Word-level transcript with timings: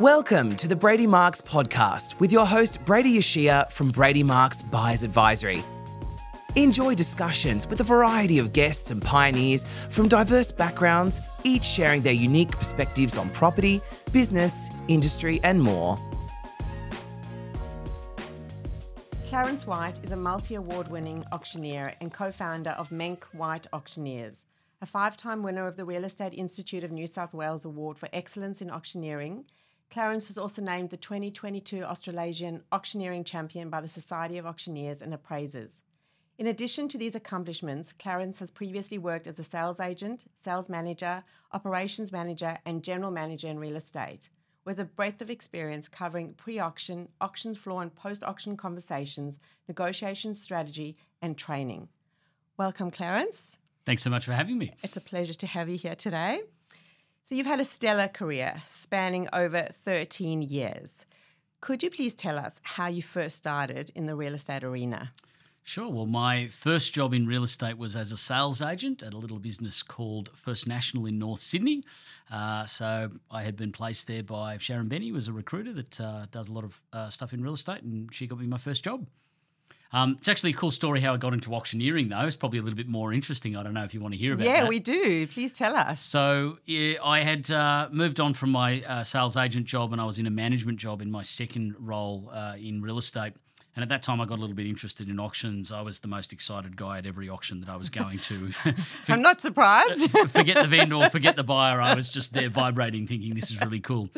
Welcome 0.00 0.54
to 0.58 0.68
the 0.68 0.76
Brady 0.76 1.08
Marcs 1.08 1.42
podcast 1.42 2.20
with 2.20 2.30
your 2.30 2.46
host, 2.46 2.84
Brady 2.84 3.18
Yashia 3.18 3.68
from 3.72 3.88
Brady 3.88 4.22
Marcs 4.22 4.62
Buyers 4.70 5.02
Advisory. 5.02 5.64
Enjoy 6.54 6.94
discussions 6.94 7.66
with 7.66 7.80
a 7.80 7.82
variety 7.82 8.38
of 8.38 8.52
guests 8.52 8.92
and 8.92 9.02
pioneers 9.02 9.64
from 9.88 10.06
diverse 10.06 10.52
backgrounds, 10.52 11.20
each 11.42 11.64
sharing 11.64 12.02
their 12.02 12.12
unique 12.12 12.52
perspectives 12.52 13.18
on 13.18 13.28
property, 13.30 13.80
business, 14.12 14.68
industry, 14.86 15.40
and 15.42 15.60
more. 15.60 15.98
Clarence 19.26 19.66
White 19.66 19.98
is 20.04 20.12
a 20.12 20.16
multi 20.16 20.54
award 20.54 20.86
winning 20.86 21.24
auctioneer 21.32 21.92
and 22.00 22.14
co 22.14 22.30
founder 22.30 22.70
of 22.70 22.92
Menck 22.92 23.24
White 23.32 23.66
Auctioneers, 23.72 24.44
a 24.80 24.86
five 24.86 25.16
time 25.16 25.42
winner 25.42 25.66
of 25.66 25.76
the 25.76 25.84
Real 25.84 26.04
Estate 26.04 26.34
Institute 26.34 26.84
of 26.84 26.92
New 26.92 27.08
South 27.08 27.34
Wales 27.34 27.64
Award 27.64 27.98
for 27.98 28.08
Excellence 28.12 28.62
in 28.62 28.70
Auctioneering. 28.70 29.44
Clarence 29.90 30.28
was 30.28 30.36
also 30.36 30.60
named 30.60 30.90
the 30.90 30.98
2022 30.98 31.82
Australasian 31.82 32.62
Auctioneering 32.72 33.24
Champion 33.24 33.70
by 33.70 33.80
the 33.80 33.88
Society 33.88 34.36
of 34.36 34.44
Auctioneers 34.44 35.00
and 35.00 35.14
Appraisers. 35.14 35.80
In 36.36 36.46
addition 36.46 36.88
to 36.88 36.98
these 36.98 37.14
accomplishments, 37.14 37.94
Clarence 37.94 38.38
has 38.40 38.50
previously 38.50 38.98
worked 38.98 39.26
as 39.26 39.38
a 39.38 39.44
sales 39.44 39.80
agent, 39.80 40.26
sales 40.36 40.68
manager, 40.68 41.24
operations 41.52 42.12
manager, 42.12 42.58
and 42.66 42.84
general 42.84 43.10
manager 43.10 43.48
in 43.48 43.58
real 43.58 43.76
estate, 43.76 44.28
with 44.64 44.78
a 44.78 44.84
breadth 44.84 45.22
of 45.22 45.30
experience 45.30 45.88
covering 45.88 46.34
pre 46.34 46.58
auction, 46.58 47.08
auctions 47.20 47.56
floor, 47.56 47.80
and 47.80 47.94
post 47.94 48.22
auction 48.22 48.58
conversations, 48.58 49.38
negotiation 49.66 50.34
strategy, 50.34 50.96
and 51.22 51.38
training. 51.38 51.88
Welcome, 52.58 52.90
Clarence. 52.90 53.56
Thanks 53.86 54.02
so 54.02 54.10
much 54.10 54.26
for 54.26 54.32
having 54.32 54.58
me. 54.58 54.74
It's 54.84 54.98
a 54.98 55.00
pleasure 55.00 55.34
to 55.34 55.46
have 55.46 55.70
you 55.70 55.78
here 55.78 55.96
today. 55.96 56.42
So, 57.28 57.34
you've 57.34 57.46
had 57.46 57.60
a 57.60 57.64
stellar 57.66 58.08
career 58.08 58.62
spanning 58.64 59.28
over 59.34 59.68
13 59.70 60.40
years. 60.40 61.04
Could 61.60 61.82
you 61.82 61.90
please 61.90 62.14
tell 62.14 62.38
us 62.38 62.58
how 62.62 62.86
you 62.86 63.02
first 63.02 63.36
started 63.36 63.92
in 63.94 64.06
the 64.06 64.16
real 64.16 64.32
estate 64.32 64.64
arena? 64.64 65.12
Sure. 65.62 65.90
Well, 65.90 66.06
my 66.06 66.46
first 66.46 66.94
job 66.94 67.12
in 67.12 67.26
real 67.26 67.42
estate 67.44 67.76
was 67.76 67.96
as 67.96 68.12
a 68.12 68.16
sales 68.16 68.62
agent 68.62 69.02
at 69.02 69.12
a 69.12 69.18
little 69.18 69.38
business 69.38 69.82
called 69.82 70.30
First 70.34 70.66
National 70.66 71.04
in 71.04 71.18
North 71.18 71.40
Sydney. 71.40 71.84
Uh, 72.30 72.64
so 72.64 73.10
I 73.30 73.42
had 73.42 73.56
been 73.56 73.72
placed 73.72 74.06
there 74.06 74.22
by 74.22 74.56
Sharon 74.56 74.88
Benny, 74.88 75.08
who 75.08 75.14
was 75.14 75.28
a 75.28 75.32
recruiter 75.34 75.74
that 75.74 76.00
uh, 76.00 76.24
does 76.30 76.48
a 76.48 76.52
lot 76.54 76.64
of 76.64 76.80
uh, 76.94 77.10
stuff 77.10 77.34
in 77.34 77.42
real 77.42 77.52
estate, 77.52 77.82
and 77.82 78.08
she 78.10 78.26
got 78.26 78.38
me 78.38 78.46
my 78.46 78.56
first 78.56 78.82
job. 78.82 79.06
Um, 79.92 80.16
it's 80.18 80.28
actually 80.28 80.50
a 80.50 80.54
cool 80.54 80.70
story 80.70 81.00
how 81.00 81.14
I 81.14 81.16
got 81.16 81.32
into 81.32 81.54
auctioneering, 81.54 82.08
though. 82.08 82.26
It's 82.26 82.36
probably 82.36 82.58
a 82.58 82.62
little 82.62 82.76
bit 82.76 82.88
more 82.88 83.12
interesting. 83.12 83.56
I 83.56 83.62
don't 83.62 83.74
know 83.74 83.84
if 83.84 83.94
you 83.94 84.00
want 84.00 84.14
to 84.14 84.18
hear 84.18 84.34
about 84.34 84.44
it. 84.44 84.50
yeah, 84.50 84.60
that. 84.60 84.68
we 84.68 84.80
do. 84.80 85.26
Please 85.26 85.52
tell 85.52 85.74
us. 85.74 86.00
So 86.00 86.58
yeah, 86.66 86.98
I 87.02 87.20
had 87.20 87.50
uh, 87.50 87.88
moved 87.90 88.20
on 88.20 88.34
from 88.34 88.50
my 88.50 88.82
uh, 88.82 89.02
sales 89.02 89.36
agent 89.36 89.66
job 89.66 89.92
and 89.92 90.00
I 90.00 90.04
was 90.04 90.18
in 90.18 90.26
a 90.26 90.30
management 90.30 90.78
job 90.78 91.00
in 91.00 91.10
my 91.10 91.22
second 91.22 91.76
role 91.78 92.30
uh, 92.32 92.56
in 92.58 92.82
real 92.82 92.98
estate. 92.98 93.32
And 93.76 93.82
at 93.84 93.88
that 93.90 94.02
time, 94.02 94.20
I 94.20 94.24
got 94.24 94.38
a 94.38 94.40
little 94.40 94.56
bit 94.56 94.66
interested 94.66 95.08
in 95.08 95.20
auctions. 95.20 95.70
I 95.70 95.82
was 95.82 96.00
the 96.00 96.08
most 96.08 96.32
excited 96.32 96.76
guy 96.76 96.98
at 96.98 97.06
every 97.06 97.28
auction 97.28 97.60
that 97.60 97.68
I 97.68 97.76
was 97.76 97.90
going 97.90 98.18
to. 98.18 98.50
I'm 99.08 99.22
not 99.28 99.40
surprised. 99.40 100.10
forget 100.30 100.56
the 100.56 100.66
vendor, 100.66 101.08
forget 101.10 101.36
the 101.36 101.44
buyer. 101.44 101.80
I 101.80 101.94
was 101.94 102.08
just 102.08 102.32
there 102.32 102.48
vibrating, 102.48 103.06
thinking 103.06 103.34
this 103.34 103.50
is 103.50 103.60
really 103.60 103.78
cool. 103.78 104.08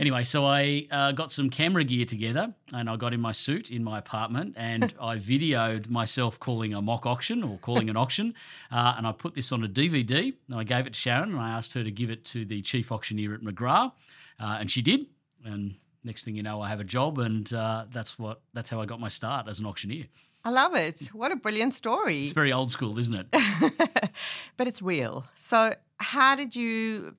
Anyway, 0.00 0.22
so 0.22 0.46
I 0.46 0.86
uh, 0.90 1.12
got 1.12 1.30
some 1.30 1.50
camera 1.50 1.84
gear 1.84 2.06
together 2.06 2.54
and 2.72 2.88
I 2.88 2.96
got 2.96 3.12
in 3.12 3.20
my 3.20 3.32
suit 3.32 3.70
in 3.70 3.84
my 3.84 3.98
apartment 3.98 4.54
and 4.56 4.94
I 5.00 5.16
videoed 5.16 5.90
myself 5.90 6.40
calling 6.40 6.72
a 6.72 6.80
mock 6.80 7.04
auction 7.04 7.42
or 7.42 7.58
calling 7.58 7.90
an 7.90 7.96
auction. 7.96 8.32
Uh, 8.70 8.94
and 8.96 9.06
I 9.06 9.12
put 9.12 9.34
this 9.34 9.52
on 9.52 9.62
a 9.62 9.68
DVD 9.68 10.32
and 10.48 10.58
I 10.58 10.64
gave 10.64 10.86
it 10.86 10.94
to 10.94 10.98
Sharon 10.98 11.32
and 11.32 11.40
I 11.40 11.50
asked 11.50 11.74
her 11.74 11.84
to 11.84 11.90
give 11.90 12.10
it 12.10 12.24
to 12.26 12.44
the 12.44 12.62
chief 12.62 12.90
auctioneer 12.90 13.34
at 13.34 13.42
McGrath. 13.42 13.92
Uh, 14.40 14.56
and 14.58 14.70
she 14.70 14.80
did. 14.80 15.06
And 15.44 15.74
next 16.04 16.24
thing 16.24 16.34
you 16.34 16.42
know, 16.42 16.60
I 16.60 16.68
have 16.68 16.80
a 16.80 16.84
job, 16.84 17.18
and 17.18 17.52
uh, 17.52 17.84
that's 17.92 18.18
what 18.18 18.40
that's 18.54 18.70
how 18.70 18.80
I 18.80 18.86
got 18.86 19.00
my 19.00 19.08
start 19.08 19.48
as 19.48 19.58
an 19.58 19.66
auctioneer. 19.66 20.06
I 20.44 20.50
love 20.50 20.74
it. 20.74 21.10
What 21.12 21.30
a 21.30 21.36
brilliant 21.36 21.74
story. 21.74 22.24
It's 22.24 22.32
very 22.32 22.52
old 22.52 22.70
school, 22.70 22.98
isn't 22.98 23.14
it? 23.14 23.26
but 24.56 24.66
it's 24.66 24.82
real. 24.82 25.24
So, 25.36 25.74
how 25.98 26.34
did 26.34 26.56
you 26.56 27.14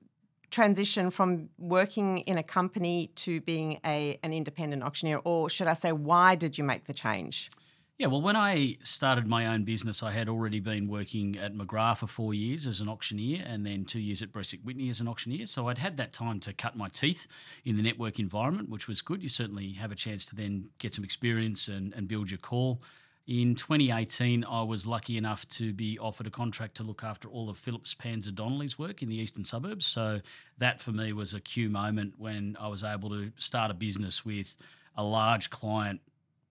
transition 0.50 1.10
from 1.10 1.48
working 1.58 2.18
in 2.18 2.38
a 2.38 2.42
company 2.42 3.10
to 3.16 3.40
being 3.40 3.80
a 3.84 4.18
an 4.22 4.32
independent 4.32 4.82
auctioneer, 4.82 5.18
or 5.24 5.50
should 5.50 5.66
I 5.66 5.74
say, 5.74 5.92
why 5.92 6.34
did 6.34 6.58
you 6.58 6.64
make 6.64 6.84
the 6.84 6.94
change? 6.94 7.50
Yeah, 7.96 8.08
well, 8.08 8.22
when 8.22 8.34
I 8.34 8.76
started 8.82 9.28
my 9.28 9.46
own 9.46 9.62
business, 9.62 10.02
I 10.02 10.10
had 10.10 10.28
already 10.28 10.58
been 10.58 10.88
working 10.88 11.38
at 11.38 11.54
McGrath 11.54 11.98
for 11.98 12.08
four 12.08 12.34
years 12.34 12.66
as 12.66 12.80
an 12.80 12.88
auctioneer 12.88 13.44
and 13.46 13.64
then 13.64 13.84
two 13.84 14.00
years 14.00 14.20
at 14.20 14.32
Bresic 14.32 14.64
Whitney 14.64 14.88
as 14.88 14.98
an 14.98 15.06
auctioneer. 15.06 15.46
So 15.46 15.68
I'd 15.68 15.78
had 15.78 15.96
that 15.98 16.12
time 16.12 16.40
to 16.40 16.52
cut 16.52 16.76
my 16.76 16.88
teeth 16.88 17.28
in 17.64 17.76
the 17.76 17.84
network 17.84 18.18
environment, 18.18 18.68
which 18.68 18.88
was 18.88 19.00
good. 19.00 19.22
You 19.22 19.28
certainly 19.28 19.74
have 19.74 19.92
a 19.92 19.94
chance 19.94 20.26
to 20.26 20.34
then 20.34 20.68
get 20.78 20.92
some 20.92 21.04
experience 21.04 21.68
and, 21.68 21.94
and 21.94 22.08
build 22.08 22.32
your 22.32 22.38
call. 22.38 22.82
In 23.28 23.54
2018, 23.54 24.44
I 24.44 24.62
was 24.64 24.88
lucky 24.88 25.16
enough 25.16 25.46
to 25.50 25.72
be 25.72 25.96
offered 26.00 26.26
a 26.26 26.30
contract 26.30 26.74
to 26.78 26.82
look 26.82 27.04
after 27.04 27.28
all 27.28 27.48
of 27.48 27.58
Phillips 27.58 27.94
Pantzer 27.94 28.32
Donnelly's 28.32 28.76
work 28.76 29.02
in 29.02 29.08
the 29.08 29.16
eastern 29.16 29.44
suburbs. 29.44 29.86
So 29.86 30.20
that 30.58 30.80
for 30.80 30.90
me 30.90 31.12
was 31.12 31.32
a 31.32 31.40
cue 31.40 31.70
moment 31.70 32.14
when 32.18 32.56
I 32.58 32.66
was 32.66 32.82
able 32.82 33.10
to 33.10 33.30
start 33.36 33.70
a 33.70 33.74
business 33.74 34.24
with 34.24 34.56
a 34.96 35.04
large 35.04 35.50
client 35.50 36.00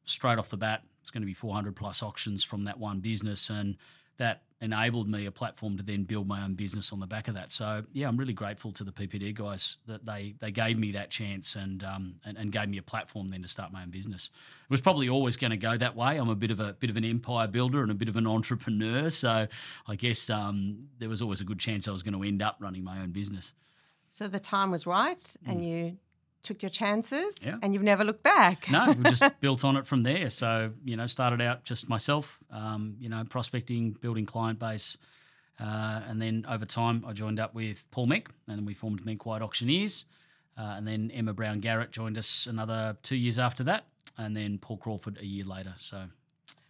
straight 0.05 0.37
off 0.37 0.49
the 0.49 0.57
bat 0.57 0.83
it's 1.03 1.11
going 1.11 1.21
to 1.21 1.27
be 1.27 1.33
400 1.33 1.75
plus 1.75 2.01
auctions 2.01 2.45
from 2.45 2.63
that 2.63 2.79
one 2.79 3.01
business, 3.01 3.49
and 3.49 3.75
that 4.17 4.43
enabled 4.61 5.09
me 5.09 5.25
a 5.25 5.31
platform 5.31 5.75
to 5.75 5.83
then 5.83 6.03
build 6.03 6.29
my 6.29 6.41
own 6.45 6.53
business 6.53 6.93
on 6.93 7.01
the 7.01 7.05
back 7.05 7.27
of 7.27 7.33
that. 7.33 7.51
So 7.51 7.81
yeah, 7.91 8.07
I'm 8.07 8.15
really 8.15 8.31
grateful 8.31 8.71
to 8.71 8.85
the 8.85 8.91
PPD 8.93 9.33
guys 9.33 9.79
that 9.85 10.05
they 10.05 10.35
they 10.39 10.49
gave 10.49 10.79
me 10.79 10.93
that 10.93 11.09
chance 11.09 11.57
and 11.57 11.83
um 11.83 12.15
and, 12.23 12.37
and 12.37 12.53
gave 12.53 12.69
me 12.69 12.77
a 12.77 12.81
platform 12.81 13.27
then 13.27 13.41
to 13.41 13.49
start 13.49 13.73
my 13.73 13.81
own 13.81 13.89
business. 13.89 14.29
It 14.63 14.69
was 14.69 14.79
probably 14.79 15.09
always 15.09 15.35
going 15.35 15.51
to 15.51 15.57
go 15.57 15.75
that 15.75 15.93
way. 15.93 16.15
I'm 16.15 16.29
a 16.29 16.35
bit 16.35 16.51
of 16.51 16.61
a 16.61 16.71
bit 16.71 16.89
of 16.89 16.95
an 16.95 17.03
empire 17.03 17.47
builder 17.47 17.81
and 17.81 17.91
a 17.91 17.95
bit 17.95 18.07
of 18.07 18.15
an 18.15 18.25
entrepreneur, 18.25 19.09
so 19.09 19.45
I 19.85 19.95
guess 19.95 20.29
um, 20.29 20.87
there 20.99 21.09
was 21.09 21.21
always 21.21 21.41
a 21.41 21.45
good 21.45 21.59
chance 21.59 21.89
I 21.89 21.91
was 21.91 22.03
going 22.03 22.17
to 22.17 22.25
end 22.25 22.41
up 22.41 22.55
running 22.61 22.85
my 22.85 23.01
own 23.01 23.11
business. 23.11 23.51
So 24.11 24.29
the 24.29 24.39
time 24.39 24.71
was 24.71 24.87
right, 24.87 25.21
and 25.45 25.59
mm. 25.59 25.67
you 25.67 25.97
took 26.43 26.61
your 26.61 26.69
chances 26.69 27.35
yeah. 27.41 27.57
and 27.63 27.73
you've 27.73 27.83
never 27.83 28.03
looked 28.03 28.23
back. 28.23 28.69
no, 28.69 28.91
we 28.91 29.03
just 29.09 29.23
built 29.39 29.63
on 29.63 29.77
it 29.77 29.87
from 29.87 30.03
there. 30.03 30.29
So, 30.29 30.71
you 30.83 30.95
know, 30.95 31.07
started 31.07 31.41
out 31.41 31.63
just 31.63 31.89
myself, 31.89 32.39
um, 32.51 32.95
you 32.99 33.09
know, 33.09 33.23
prospecting, 33.29 33.91
building 34.01 34.25
client 34.25 34.59
base. 34.59 34.97
Uh, 35.59 36.01
and 36.07 36.21
then 36.21 36.45
over 36.49 36.65
time, 36.65 37.03
I 37.07 37.13
joined 37.13 37.39
up 37.39 37.55
with 37.55 37.89
Paul 37.91 38.07
Menck 38.07 38.29
and 38.47 38.67
we 38.67 38.73
formed 38.73 39.05
Menck 39.05 39.25
White 39.25 39.41
Auctioneers. 39.41 40.05
Uh, 40.57 40.75
and 40.77 40.87
then 40.87 41.09
Emma 41.11 41.33
Brown 41.33 41.59
Garrett 41.59 41.91
joined 41.91 42.17
us 42.17 42.45
another 42.45 42.97
two 43.01 43.15
years 43.15 43.39
after 43.39 43.63
that. 43.63 43.85
And 44.17 44.35
then 44.35 44.59
Paul 44.59 44.77
Crawford 44.77 45.17
a 45.19 45.25
year 45.25 45.45
later. 45.45 45.73
So 45.77 45.97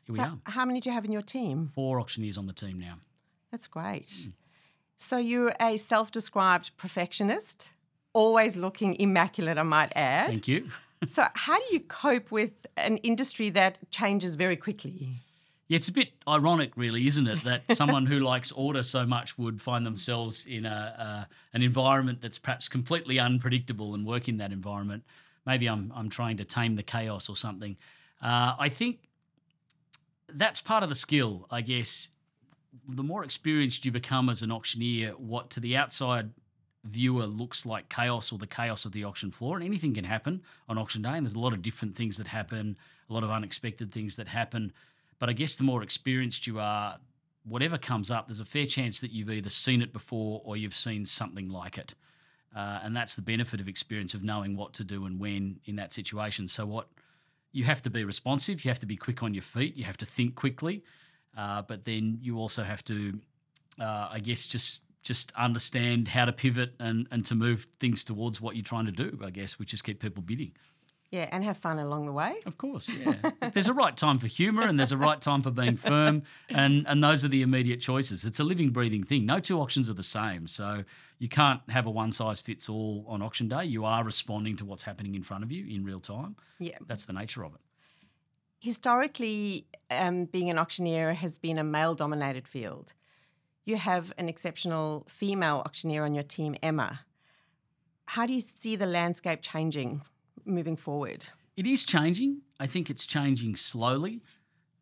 here 0.05 0.15
so 0.15 0.21
we 0.23 0.29
are. 0.29 0.37
How 0.45 0.65
many 0.65 0.79
do 0.79 0.89
you 0.89 0.93
have 0.93 1.03
in 1.03 1.11
your 1.11 1.21
team? 1.21 1.71
Four 1.73 1.99
auctioneers 1.99 2.37
on 2.37 2.47
the 2.47 2.53
team 2.53 2.79
now. 2.79 2.95
That's 3.51 3.67
great. 3.67 4.07
Mm. 4.07 4.33
So 4.97 5.17
you're 5.17 5.53
a 5.59 5.77
self 5.77 6.11
described 6.11 6.71
perfectionist 6.77 7.73
always 8.13 8.55
looking 8.55 8.95
immaculate, 8.95 9.57
I 9.57 9.63
might 9.63 9.91
add. 9.95 10.27
Thank 10.27 10.47
you. 10.47 10.69
so, 11.07 11.25
how 11.33 11.57
do 11.57 11.65
you 11.71 11.79
cope 11.81 12.31
with 12.31 12.51
an 12.77 12.97
industry 12.97 13.49
that 13.51 13.79
changes 13.91 14.35
very 14.35 14.55
quickly? 14.55 15.09
Yeah, 15.67 15.77
it's 15.77 15.87
a 15.87 15.93
bit 15.93 16.09
ironic, 16.27 16.73
really, 16.75 17.07
isn't 17.07 17.27
it, 17.27 17.43
that 17.43 17.63
someone 17.75 18.05
who 18.05 18.19
likes 18.19 18.51
order 18.51 18.83
so 18.83 19.05
much 19.05 19.37
would 19.37 19.61
find 19.61 19.85
themselves 19.85 20.45
in 20.45 20.65
a, 20.65 21.25
uh, 21.27 21.33
an 21.53 21.61
environment 21.61 22.21
that's 22.21 22.37
perhaps 22.37 22.67
completely 22.67 23.19
unpredictable 23.19 23.95
and 23.95 24.05
work 24.05 24.27
in 24.27 24.37
that 24.37 24.51
environment. 24.51 25.03
Maybe 25.45 25.67
I'm 25.67 25.91
I'm 25.95 26.09
trying 26.09 26.37
to 26.37 26.45
tame 26.45 26.75
the 26.75 26.83
chaos 26.83 27.27
or 27.27 27.35
something. 27.35 27.75
Uh, 28.21 28.55
I 28.57 28.69
think 28.69 28.99
that's 30.29 30.61
part 30.61 30.83
of 30.83 30.89
the 30.89 30.95
skill, 30.95 31.47
I 31.51 31.61
guess. 31.61 32.09
The 32.87 33.03
more 33.03 33.23
experienced 33.23 33.85
you 33.85 33.91
become 33.91 34.29
as 34.29 34.41
an 34.41 34.51
auctioneer, 34.51 35.11
what 35.11 35.49
to 35.51 35.59
the 35.59 35.75
outside 35.75 36.31
viewer 36.83 37.25
looks 37.25 37.65
like 37.65 37.89
chaos 37.89 38.31
or 38.31 38.37
the 38.37 38.47
chaos 38.47 38.85
of 38.85 38.91
the 38.91 39.03
auction 39.03 39.31
floor. 39.31 39.55
And 39.55 39.65
anything 39.65 39.93
can 39.93 40.03
happen 40.03 40.41
on 40.67 40.77
auction 40.77 41.01
day. 41.01 41.13
And 41.15 41.25
there's 41.25 41.35
a 41.35 41.39
lot 41.39 41.53
of 41.53 41.61
different 41.61 41.95
things 41.95 42.17
that 42.17 42.27
happen, 42.27 42.77
a 43.09 43.13
lot 43.13 43.23
of 43.23 43.31
unexpected 43.31 43.91
things 43.91 44.15
that 44.17 44.27
happen. 44.27 44.73
But 45.19 45.29
I 45.29 45.33
guess 45.33 45.55
the 45.55 45.63
more 45.63 45.83
experienced 45.83 46.45
you 46.47 46.59
are, 46.59 46.97
whatever 47.45 47.77
comes 47.77 48.11
up, 48.11 48.27
there's 48.27 48.39
a 48.39 48.45
fair 48.45 48.65
chance 48.65 48.99
that 48.99 49.11
you've 49.11 49.31
either 49.31 49.49
seen 49.49 49.81
it 49.81 49.93
before 49.93 50.41
or 50.43 50.57
you've 50.57 50.75
seen 50.75 51.05
something 51.05 51.49
like 51.49 51.77
it. 51.77 51.95
Uh, 52.55 52.79
and 52.83 52.95
that's 52.95 53.15
the 53.15 53.21
benefit 53.21 53.59
of 53.59 53.67
experience 53.67 54.13
of 54.13 54.23
knowing 54.23 54.55
what 54.55 54.73
to 54.73 54.83
do 54.83 55.05
and 55.05 55.19
when 55.19 55.59
in 55.65 55.75
that 55.77 55.91
situation. 55.91 56.47
So, 56.47 56.65
what 56.65 56.87
you 57.51 57.63
have 57.63 57.81
to 57.83 57.89
be 57.89 58.03
responsive, 58.03 58.63
you 58.63 58.69
have 58.69 58.79
to 58.79 58.85
be 58.85 58.95
quick 58.95 59.23
on 59.23 59.33
your 59.33 59.41
feet, 59.41 59.75
you 59.75 59.85
have 59.85 59.97
to 59.97 60.05
think 60.05 60.35
quickly, 60.35 60.83
uh, 61.35 61.63
but 61.63 61.85
then 61.85 62.19
you 62.21 62.37
also 62.37 62.63
have 62.63 62.83
to, 62.85 63.19
uh, 63.79 64.09
I 64.11 64.19
guess, 64.19 64.45
just 64.45 64.81
just 65.03 65.31
understand 65.35 66.09
how 66.09 66.25
to 66.25 66.31
pivot 66.31 66.75
and, 66.79 67.07
and 67.11 67.25
to 67.25 67.35
move 67.35 67.67
things 67.79 68.03
towards 68.03 68.41
what 68.41 68.55
you're 68.55 68.63
trying 68.63 68.85
to 68.85 68.91
do, 68.91 69.19
I 69.23 69.29
guess, 69.29 69.59
which 69.59 69.73
is 69.73 69.81
keep 69.81 69.99
people 69.99 70.23
bidding. 70.23 70.53
Yeah, 71.11 71.29
and 71.31 71.43
have 71.43 71.57
fun 71.57 71.77
along 71.77 72.07
the 72.07 72.11
way. 72.11 72.33
Of 72.47 72.57
course, 72.57 72.89
yeah. 72.89 73.13
there's 73.53 73.67
a 73.67 73.73
right 73.73 73.95
time 73.95 74.17
for 74.17 74.25
humour 74.25 74.63
and 74.63 74.79
there's 74.79 74.91
a 74.91 74.97
right 74.97 75.21
time 75.21 75.43
for 75.43 75.51
being 75.51 75.75
firm, 75.75 76.23
and, 76.49 76.87
and 76.87 77.03
those 77.03 77.23
are 77.23 77.27
the 77.27 77.43
immediate 77.43 77.79
choices. 77.81 78.25
It's 78.25 78.39
a 78.39 78.43
living, 78.43 78.71
breathing 78.71 79.03
thing. 79.03 79.23
No 79.23 79.39
two 79.39 79.61
auctions 79.61 79.91
are 79.91 79.93
the 79.93 80.01
same. 80.01 80.47
So 80.47 80.85
you 81.19 81.29
can't 81.29 81.61
have 81.69 81.85
a 81.85 81.91
one 81.91 82.11
size 82.11 82.41
fits 82.41 82.67
all 82.67 83.05
on 83.07 83.21
auction 83.21 83.47
day. 83.47 83.65
You 83.65 83.85
are 83.85 84.03
responding 84.03 84.57
to 84.57 84.65
what's 84.65 84.81
happening 84.81 85.13
in 85.13 85.21
front 85.21 85.43
of 85.43 85.51
you 85.51 85.67
in 85.67 85.85
real 85.85 85.99
time. 85.99 86.35
Yeah. 86.57 86.79
That's 86.87 87.05
the 87.05 87.13
nature 87.13 87.45
of 87.45 87.53
it. 87.53 87.61
Historically, 88.59 89.67
um, 89.91 90.25
being 90.25 90.49
an 90.49 90.57
auctioneer 90.57 91.13
has 91.13 91.37
been 91.37 91.59
a 91.59 91.63
male 91.63 91.93
dominated 91.93 92.47
field. 92.47 92.93
You 93.65 93.77
have 93.77 94.11
an 94.17 94.27
exceptional 94.27 95.05
female 95.07 95.63
auctioneer 95.65 96.03
on 96.03 96.13
your 96.13 96.23
team, 96.23 96.55
Emma. 96.61 97.01
How 98.05 98.25
do 98.25 98.33
you 98.33 98.41
see 98.41 98.75
the 98.75 98.85
landscape 98.85 99.41
changing 99.41 100.01
moving 100.45 100.75
forward? 100.75 101.25
It 101.55 101.65
is 101.65 101.85
changing. 101.85 102.41
I 102.59 102.67
think 102.67 102.89
it's 102.89 103.05
changing 103.05 103.55
slowly. 103.55 104.21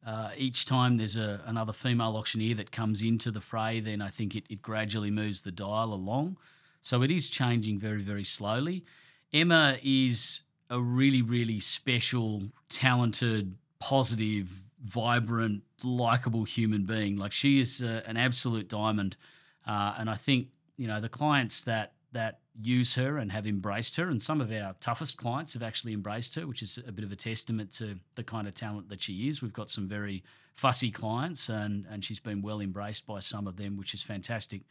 Uh, 0.06 0.32
each 0.36 0.66
time 0.66 0.98
there's 0.98 1.16
a, 1.16 1.42
another 1.46 1.74
female 1.74 2.16
auctioneer 2.18 2.56
that 2.56 2.72
comes 2.72 3.04
into 3.04 3.30
the 3.30 3.42
fray, 3.42 3.80
then 3.80 4.02
I 4.02 4.10
think 4.10 4.36
it, 4.36 4.46
it 4.50 4.62
gradually 4.62 5.12
moves 5.12 5.42
the 5.42 5.52
dial 5.52 5.94
along. 5.94 6.38
So 6.82 7.04
it 7.04 7.12
is 7.12 7.30
changing 7.30 7.78
very, 7.78 8.02
very 8.02 8.24
slowly. 8.24 8.84
Emma 9.32 9.78
is 9.84 10.42
a 10.72 10.80
really, 10.80 11.22
really 11.22 11.60
special, 11.60 12.42
talented, 12.70 13.56
positive, 13.80 14.64
vibrant, 14.84 15.64
likable 15.84 16.44
human 16.44 16.86
being. 16.86 17.18
Like 17.18 17.32
she 17.32 17.60
is 17.60 17.82
uh, 17.82 18.02
an 18.06 18.18
absolute 18.18 18.68
diamond. 18.68 19.18
Uh, 19.66 19.96
and 19.98 20.10
I 20.10 20.16
think, 20.16 20.48
you 20.78 20.88
know, 20.88 21.00
the 21.00 21.10
clients 21.10 21.62
that 21.64 21.94
that 22.14 22.40
use 22.62 22.96
her 22.96 23.18
and 23.18 23.32
have 23.32 23.48
embraced 23.48 23.96
her. 23.96 24.10
And 24.10 24.22
some 24.22 24.42
of 24.42 24.52
our 24.52 24.76
toughest 24.82 25.18
clients 25.18 25.54
have 25.54 25.64
actually 25.64 25.94
embraced 25.94 26.36
her, 26.36 26.46
which 26.46 26.62
is 26.62 26.78
a 26.86 26.92
bit 26.92 27.06
of 27.06 27.12
a 27.12 27.16
testament 27.16 27.72
to 27.74 27.96
the 28.16 28.24
kind 28.24 28.48
of 28.48 28.54
talent 28.54 28.90
that 28.90 29.00
she 29.00 29.30
is. 29.30 29.42
We've 29.42 29.54
got 29.54 29.70
some 29.70 29.88
very 29.88 30.24
fussy 30.56 30.92
clients, 30.92 31.48
and, 31.48 31.86
and 31.90 32.04
she's 32.04 32.20
been 32.20 32.42
well 32.42 32.60
embraced 32.60 33.08
by 33.08 33.20
some 33.20 33.48
of 33.48 33.56
them, 33.56 33.78
which 33.78 33.94
is 33.94 34.02
fantastic. 34.02 34.62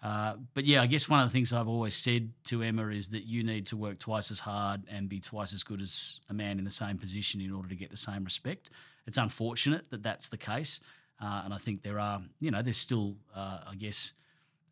Uh, 0.00 0.34
but 0.54 0.64
yeah, 0.64 0.80
I 0.80 0.86
guess 0.86 1.08
one 1.08 1.20
of 1.20 1.28
the 1.28 1.32
things 1.32 1.52
I've 1.52 1.68
always 1.68 1.94
said 1.94 2.30
to 2.44 2.62
Emma 2.62 2.88
is 2.88 3.08
that 3.10 3.24
you 3.24 3.42
need 3.42 3.66
to 3.66 3.76
work 3.76 3.98
twice 3.98 4.30
as 4.30 4.38
hard 4.38 4.82
and 4.88 5.08
be 5.08 5.18
twice 5.18 5.52
as 5.52 5.64
good 5.64 5.82
as 5.82 6.20
a 6.30 6.34
man 6.34 6.58
in 6.58 6.64
the 6.64 6.70
same 6.70 6.98
position 6.98 7.40
in 7.40 7.52
order 7.52 7.68
to 7.68 7.74
get 7.74 7.90
the 7.90 7.96
same 7.96 8.24
respect. 8.24 8.70
It's 9.06 9.16
unfortunate 9.16 9.90
that 9.90 10.02
that's 10.02 10.28
the 10.28 10.36
case. 10.36 10.80
Uh, 11.20 11.42
and 11.44 11.52
I 11.52 11.56
think 11.56 11.82
there 11.82 11.98
are, 11.98 12.20
you 12.38 12.52
know, 12.52 12.62
there's 12.62 12.76
still, 12.76 13.16
uh, 13.34 13.58
I 13.68 13.74
guess, 13.74 14.12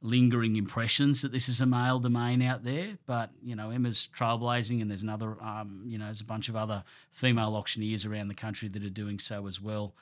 lingering 0.00 0.54
impressions 0.54 1.22
that 1.22 1.32
this 1.32 1.48
is 1.48 1.60
a 1.60 1.66
male 1.66 1.98
domain 1.98 2.40
out 2.42 2.62
there. 2.62 2.96
But 3.06 3.30
you 3.42 3.56
know, 3.56 3.70
Emma's 3.70 4.08
trailblazing, 4.16 4.80
and 4.80 4.88
there's 4.88 5.02
another, 5.02 5.36
um, 5.42 5.82
you 5.86 5.98
know, 5.98 6.04
there's 6.04 6.20
a 6.20 6.24
bunch 6.24 6.48
of 6.48 6.54
other 6.54 6.84
female 7.10 7.56
auctioneers 7.56 8.04
around 8.04 8.28
the 8.28 8.34
country 8.34 8.68
that 8.68 8.84
are 8.84 8.90
doing 8.90 9.18
so 9.18 9.48
as 9.48 9.60
well. 9.60 9.94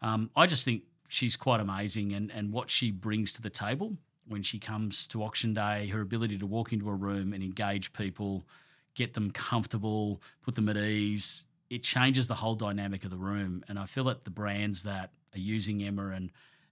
Um, 0.00 0.30
I 0.34 0.46
just 0.46 0.64
think 0.64 0.84
she's 1.08 1.36
quite 1.36 1.60
amazing, 1.60 2.14
and 2.14 2.30
and 2.30 2.50
what 2.50 2.70
she 2.70 2.90
brings 2.90 3.34
to 3.34 3.42
the 3.42 3.50
table 3.50 3.98
when 4.30 4.42
she 4.42 4.58
comes 4.58 5.06
to 5.08 5.22
auction 5.22 5.54
day, 5.54 5.88
her 5.88 6.00
ability 6.00 6.38
to 6.38 6.46
walk 6.46 6.72
into 6.72 6.88
a 6.88 6.94
room 6.94 7.32
and 7.32 7.42
engage 7.42 7.92
people, 7.92 8.44
get 8.94 9.14
them 9.14 9.30
comfortable, 9.30 10.22
put 10.42 10.54
them 10.54 10.68
at 10.68 10.76
ease. 10.76 11.46
It 11.68 11.82
changes 11.82 12.28
the 12.28 12.34
whole 12.34 12.54
dynamic 12.54 13.04
of 13.04 13.10
the 13.10 13.16
room, 13.16 13.64
and 13.68 13.78
I 13.78 13.86
feel 13.86 14.04
that 14.04 14.24
the 14.24 14.30
brands 14.30 14.84
that 14.84 15.10
are 15.34 15.38
using 15.38 15.82
Emma 15.82 16.08
and 16.08 16.30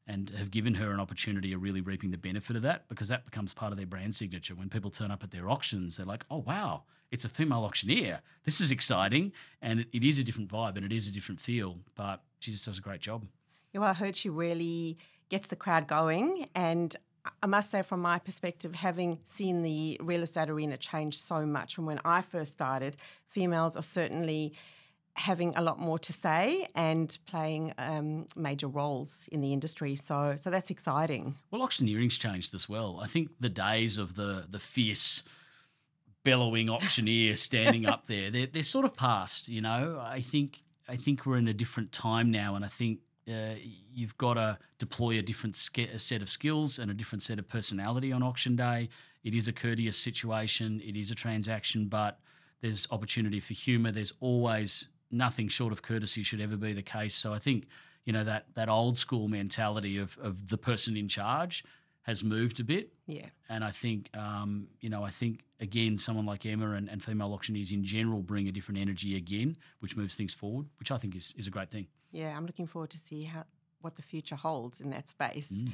and 0.08 0.30
have 0.30 0.50
given 0.50 0.74
her 0.74 0.90
an 0.90 1.00
opportunity 1.00 1.52
of 1.52 1.62
really 1.62 1.82
reaping 1.82 2.10
the 2.10 2.16
benefit 2.16 2.56
of 2.56 2.62
that 2.62 2.88
because 2.88 3.08
that 3.08 3.26
becomes 3.26 3.52
part 3.52 3.72
of 3.72 3.76
their 3.76 3.86
brand 3.86 4.14
signature. 4.14 4.54
When 4.54 4.70
people 4.70 4.90
turn 4.90 5.10
up 5.10 5.22
at 5.22 5.30
their 5.30 5.50
auctions, 5.50 5.98
they're 5.98 6.06
like, 6.06 6.24
oh, 6.30 6.38
wow, 6.38 6.84
it's 7.10 7.26
a 7.26 7.28
female 7.28 7.62
auctioneer. 7.62 8.22
This 8.44 8.58
is 8.58 8.70
exciting. 8.70 9.32
And 9.60 9.80
it, 9.80 9.88
it 9.92 10.02
is 10.02 10.18
a 10.18 10.24
different 10.24 10.48
vibe 10.48 10.76
and 10.76 10.84
it 10.86 10.92
is 10.92 11.08
a 11.08 11.10
different 11.10 11.40
feel, 11.40 11.76
but 11.94 12.22
she 12.40 12.50
just 12.50 12.64
does 12.64 12.78
a 12.78 12.80
great 12.80 13.02
job. 13.02 13.26
Yeah, 13.74 13.80
well, 13.80 13.90
I 13.90 13.92
heard 13.92 14.16
she 14.16 14.30
really 14.30 14.96
gets 15.28 15.48
the 15.48 15.56
crowd 15.56 15.86
going. 15.86 16.46
And 16.54 16.96
I 17.42 17.46
must 17.46 17.70
say, 17.70 17.82
from 17.82 18.00
my 18.00 18.18
perspective, 18.18 18.74
having 18.74 19.18
seen 19.24 19.62
the 19.62 19.98
real 20.00 20.22
estate 20.22 20.50
arena 20.50 20.76
change 20.76 21.18
so 21.18 21.46
much 21.46 21.74
from 21.74 21.86
when 21.86 22.00
I 22.04 22.20
first 22.20 22.52
started, 22.52 22.96
females 23.26 23.76
are 23.76 23.82
certainly 23.82 24.52
having 25.18 25.52
a 25.56 25.62
lot 25.62 25.80
more 25.80 25.98
to 25.98 26.12
say 26.12 26.66
and 26.74 27.18
playing 27.26 27.74
um, 27.76 28.26
major 28.36 28.68
roles 28.68 29.28
in 29.32 29.40
the 29.40 29.52
industry. 29.52 29.96
So, 29.96 30.36
so 30.36 30.48
that's 30.48 30.70
exciting. 30.70 31.34
Well, 31.50 31.62
auctioneering's 31.62 32.16
changed 32.18 32.54
as 32.54 32.68
well. 32.68 33.00
I 33.02 33.06
think 33.06 33.30
the 33.40 33.48
days 33.48 33.98
of 33.98 34.14
the 34.14 34.46
the 34.48 34.58
fierce 34.58 35.24
bellowing 36.24 36.70
auctioneer 36.70 37.36
standing 37.48 37.86
up 37.86 38.06
there, 38.06 38.30
they're, 38.30 38.46
they're 38.46 38.62
sort 38.62 38.84
of 38.84 38.96
past. 38.96 39.48
You 39.48 39.60
know, 39.60 40.00
I 40.00 40.20
think 40.20 40.62
I 40.88 40.96
think 40.96 41.26
we're 41.26 41.36
in 41.36 41.48
a 41.48 41.54
different 41.54 41.92
time 41.92 42.30
now, 42.30 42.54
and 42.54 42.64
I 42.64 42.68
think 42.68 43.00
uh, 43.28 43.54
you've 43.94 44.16
got 44.18 44.34
to 44.34 44.58
deploy 44.78 45.18
a 45.18 45.22
different 45.22 45.54
sk- 45.54 45.78
a 45.78 45.98
set 45.98 46.22
of 46.22 46.30
skills 46.30 46.78
and 46.78 46.90
a 46.90 46.94
different 46.94 47.22
set 47.22 47.38
of 47.38 47.48
personality 47.48 48.12
on 48.12 48.22
auction 48.22 48.56
day. 48.56 48.88
It 49.24 49.34
is 49.34 49.48
a 49.48 49.52
courteous 49.52 49.96
situation. 49.96 50.80
It 50.84 50.96
is 50.96 51.10
a 51.10 51.14
transaction, 51.14 51.86
but 51.86 52.18
there's 52.60 52.86
opportunity 52.90 53.40
for 53.40 53.54
humour. 53.54 53.92
There's 53.92 54.12
always 54.20 54.88
nothing 55.10 55.48
short 55.48 55.72
of 55.72 55.82
courtesy 55.82 56.22
should 56.22 56.40
ever 56.40 56.56
be 56.56 56.72
the 56.72 56.82
case. 56.82 57.14
So 57.14 57.32
I 57.32 57.38
think 57.38 57.66
you 58.04 58.12
know 58.12 58.24
that 58.24 58.46
that 58.54 58.68
old 58.68 58.96
school 58.96 59.28
mentality 59.28 59.98
of 59.98 60.16
of 60.18 60.48
the 60.48 60.58
person 60.58 60.96
in 60.96 61.08
charge 61.08 61.64
has 62.08 62.24
moved 62.24 62.58
a 62.58 62.64
bit. 62.64 62.88
Yeah. 63.06 63.26
And 63.50 63.62
I 63.62 63.70
think 63.70 64.08
um, 64.16 64.68
you 64.80 64.88
know 64.88 65.04
I 65.04 65.10
think 65.10 65.44
again 65.60 65.98
someone 65.98 66.24
like 66.24 66.46
Emma 66.46 66.70
and, 66.70 66.88
and 66.88 67.02
female 67.02 67.34
auctioneers 67.34 67.70
in 67.70 67.84
general 67.84 68.22
bring 68.22 68.48
a 68.48 68.52
different 68.52 68.80
energy 68.80 69.14
again, 69.14 69.58
which 69.80 69.94
moves 69.94 70.14
things 70.14 70.32
forward, 70.32 70.66
which 70.78 70.90
I 70.90 70.96
think 70.96 71.14
is 71.14 71.34
is 71.36 71.46
a 71.46 71.50
great 71.50 71.70
thing. 71.70 71.86
Yeah, 72.10 72.34
I'm 72.34 72.46
looking 72.46 72.66
forward 72.66 72.90
to 72.90 72.98
see 72.98 73.24
how 73.24 73.44
what 73.82 73.96
the 73.96 74.02
future 74.02 74.36
holds 74.36 74.80
in 74.80 74.88
that 74.90 75.10
space. 75.10 75.50
Mm. 75.50 75.72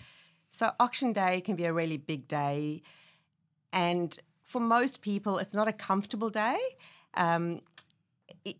So 0.51 0.73
auction 0.81 1.13
day 1.13 1.41
can 1.41 1.55
be 1.55 1.67
a 1.67 1.73
really 1.73 1.99
big 1.99 2.27
day, 2.27 2.83
and 3.73 4.19
for 4.43 4.61
most 4.61 5.03
people, 5.03 5.39
it's 5.39 5.55
not 5.55 5.69
a 5.69 5.73
comfortable 5.73 6.31
day. 6.31 6.59
Um, 7.17 7.61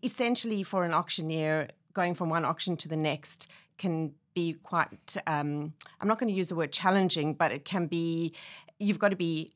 essentially 0.01 0.63
for 0.63 0.85
an 0.85 0.93
auctioneer 0.93 1.67
going 1.93 2.13
from 2.13 2.29
one 2.29 2.45
auction 2.45 2.77
to 2.77 2.87
the 2.87 2.95
next 2.95 3.47
can 3.77 4.13
be 4.35 4.53
quite 4.53 5.17
um, 5.25 5.73
i'm 5.99 6.07
not 6.07 6.19
going 6.19 6.27
to 6.27 6.35
use 6.35 6.47
the 6.47 6.55
word 6.55 6.71
challenging 6.71 7.33
but 7.33 7.51
it 7.51 7.65
can 7.65 7.87
be 7.87 8.31
you've 8.77 8.99
got 8.99 9.09
to 9.09 9.15
be 9.15 9.53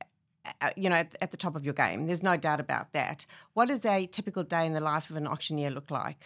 uh, 0.62 0.70
you 0.76 0.90
know 0.90 0.96
at, 0.96 1.16
at, 1.22 1.32
the 1.32 1.38
top 1.38 1.56
of 1.56 1.64
your 1.64 1.74
game. 1.74 2.06
There's 2.08 2.24
no 2.24 2.38
doubt 2.38 2.60
about 2.60 2.94
that. 2.94 3.26
What 3.54 3.68
does 3.68 3.86
a 3.86 4.08
typical 4.08 4.44
day 4.44 4.66
in 4.66 4.74
the 4.74 4.80
life 4.80 5.10
of 5.10 5.16
an 5.16 5.28
auctioneer 5.28 5.70
look 5.70 5.92
like? 5.92 6.26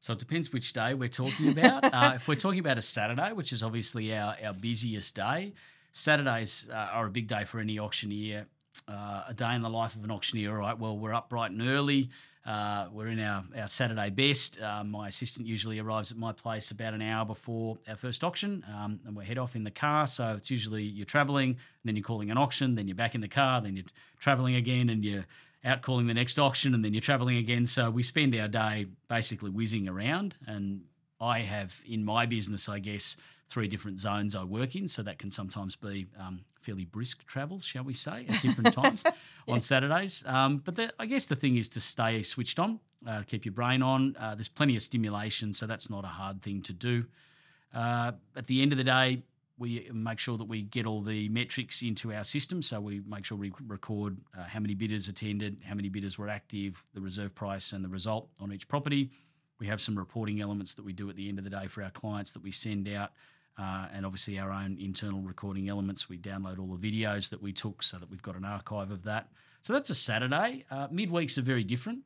So 0.00 0.14
it 0.14 0.18
depends 0.18 0.52
which 0.52 0.72
day 0.72 0.94
we're 0.94 1.08
talking 1.08 1.50
about. 1.50 1.84
Uh, 1.92 2.12
if 2.14 2.28
we're 2.28 2.36
talking 2.36 2.60
about 2.60 2.78
a 2.78 2.82
saturday 2.82 3.32
which 3.32 3.52
is 3.52 3.62
obviously 3.62 4.14
our, 4.14 4.36
our 4.44 4.54
busiest 4.54 5.16
day 5.16 5.52
saturdays 5.92 6.68
uh, 6.70 6.74
are 6.74 7.06
a 7.06 7.10
big 7.10 7.26
day 7.26 7.44
for 7.44 7.58
any 7.58 7.78
auctioneer 7.78 8.46
uh, 8.88 9.24
a 9.28 9.34
day 9.34 9.54
in 9.54 9.62
the 9.62 9.70
life 9.70 9.96
of 9.96 10.04
an 10.04 10.10
auctioneer. 10.10 10.50
All 10.52 10.58
right, 10.58 10.78
well, 10.78 10.96
we're 10.96 11.14
up 11.14 11.28
bright 11.28 11.50
and 11.50 11.62
early. 11.62 12.10
Uh, 12.46 12.88
we're 12.92 13.08
in 13.08 13.20
our, 13.20 13.42
our 13.56 13.68
Saturday 13.68 14.10
best. 14.10 14.60
Uh, 14.60 14.82
my 14.82 15.08
assistant 15.08 15.46
usually 15.46 15.78
arrives 15.78 16.10
at 16.10 16.16
my 16.16 16.32
place 16.32 16.70
about 16.70 16.94
an 16.94 17.02
hour 17.02 17.24
before 17.24 17.76
our 17.86 17.96
first 17.96 18.24
auction, 18.24 18.64
um, 18.74 18.98
and 19.06 19.14
we 19.14 19.24
head 19.24 19.38
off 19.38 19.54
in 19.54 19.64
the 19.64 19.70
car. 19.70 20.06
So 20.06 20.34
it's 20.36 20.50
usually 20.50 20.82
you're 20.82 21.04
travelling, 21.06 21.58
then 21.84 21.96
you're 21.96 22.02
calling 22.02 22.30
an 22.30 22.38
auction, 22.38 22.74
then 22.74 22.88
you're 22.88 22.96
back 22.96 23.14
in 23.14 23.20
the 23.20 23.28
car, 23.28 23.60
then 23.60 23.76
you're 23.76 23.84
travelling 24.18 24.56
again, 24.56 24.88
and 24.88 25.04
you're 25.04 25.26
out 25.64 25.82
calling 25.82 26.06
the 26.06 26.14
next 26.14 26.38
auction, 26.38 26.74
and 26.74 26.82
then 26.82 26.94
you're 26.94 27.02
travelling 27.02 27.36
again. 27.36 27.66
So 27.66 27.90
we 27.90 28.02
spend 28.02 28.34
our 28.34 28.48
day 28.48 28.86
basically 29.08 29.50
whizzing 29.50 29.88
around. 29.88 30.34
And 30.46 30.82
I 31.20 31.40
have 31.40 31.82
in 31.86 32.04
my 32.04 32.24
business, 32.24 32.68
I 32.68 32.78
guess, 32.78 33.16
three 33.50 33.66
different 33.68 33.98
zones 33.98 34.34
I 34.34 34.44
work 34.44 34.76
in. 34.76 34.88
So 34.88 35.02
that 35.02 35.18
can 35.18 35.30
sometimes 35.30 35.76
be 35.76 36.06
um, 36.18 36.40
fairly 36.60 36.84
brisk 36.84 37.26
travels, 37.26 37.64
shall 37.64 37.82
we 37.82 37.94
say, 37.94 38.24
at 38.28 38.40
different 38.40 38.72
times 38.82 39.02
yeah. 39.04 39.12
on 39.48 39.60
Saturdays. 39.60 40.22
Um, 40.24 40.58
but 40.58 40.76
the, 40.76 40.92
I 40.98 41.06
guess 41.06 41.26
the 41.26 41.36
thing 41.36 41.56
is 41.56 41.68
to 41.70 41.80
stay 41.80 42.22
switched 42.22 42.58
on, 42.58 42.78
uh, 43.06 43.22
keep 43.26 43.44
your 43.44 43.52
brain 43.52 43.82
on. 43.82 44.16
Uh, 44.18 44.34
there's 44.34 44.48
plenty 44.48 44.76
of 44.76 44.82
stimulation, 44.82 45.52
so 45.52 45.66
that's 45.66 45.90
not 45.90 46.04
a 46.04 46.08
hard 46.08 46.40
thing 46.42 46.62
to 46.62 46.72
do. 46.72 47.04
Uh, 47.74 48.12
at 48.36 48.46
the 48.46 48.62
end 48.62 48.72
of 48.72 48.78
the 48.78 48.84
day, 48.84 49.22
we 49.58 49.90
make 49.92 50.18
sure 50.18 50.38
that 50.38 50.46
we 50.46 50.62
get 50.62 50.86
all 50.86 51.02
the 51.02 51.28
metrics 51.28 51.82
into 51.82 52.12
our 52.14 52.24
system. 52.24 52.62
So 52.62 52.80
we 52.80 53.02
make 53.06 53.26
sure 53.26 53.36
we 53.36 53.52
record 53.66 54.18
uh, 54.36 54.44
how 54.44 54.60
many 54.60 54.74
bidders 54.74 55.06
attended, 55.06 55.58
how 55.66 55.74
many 55.74 55.90
bidders 55.90 56.16
were 56.16 56.30
active, 56.30 56.82
the 56.94 57.00
reserve 57.00 57.34
price, 57.34 57.72
and 57.72 57.84
the 57.84 57.88
result 57.88 58.30
on 58.40 58.52
each 58.52 58.68
property. 58.68 59.10
We 59.58 59.66
have 59.66 59.80
some 59.80 59.98
reporting 59.98 60.40
elements 60.40 60.72
that 60.74 60.84
we 60.84 60.94
do 60.94 61.10
at 61.10 61.16
the 61.16 61.28
end 61.28 61.36
of 61.36 61.44
the 61.44 61.50
day 61.50 61.66
for 61.66 61.82
our 61.82 61.90
clients 61.90 62.32
that 62.32 62.42
we 62.42 62.50
send 62.50 62.88
out 62.88 63.10
uh, 63.60 63.86
and 63.92 64.06
obviously 64.06 64.38
our 64.38 64.50
own 64.50 64.78
internal 64.80 65.20
recording 65.20 65.68
elements. 65.68 66.08
We 66.08 66.16
download 66.16 66.58
all 66.58 66.74
the 66.74 66.78
videos 66.78 67.28
that 67.28 67.42
we 67.42 67.52
took 67.52 67.82
so 67.82 67.98
that 67.98 68.10
we've 68.10 68.22
got 68.22 68.36
an 68.36 68.44
archive 68.44 68.90
of 68.90 69.02
that. 69.04 69.28
So 69.62 69.74
that's 69.74 69.90
a 69.90 69.94
Saturday. 69.94 70.64
Uh, 70.70 70.88
midweeks 70.88 71.36
are 71.36 71.42
very 71.42 71.64
different. 71.64 72.00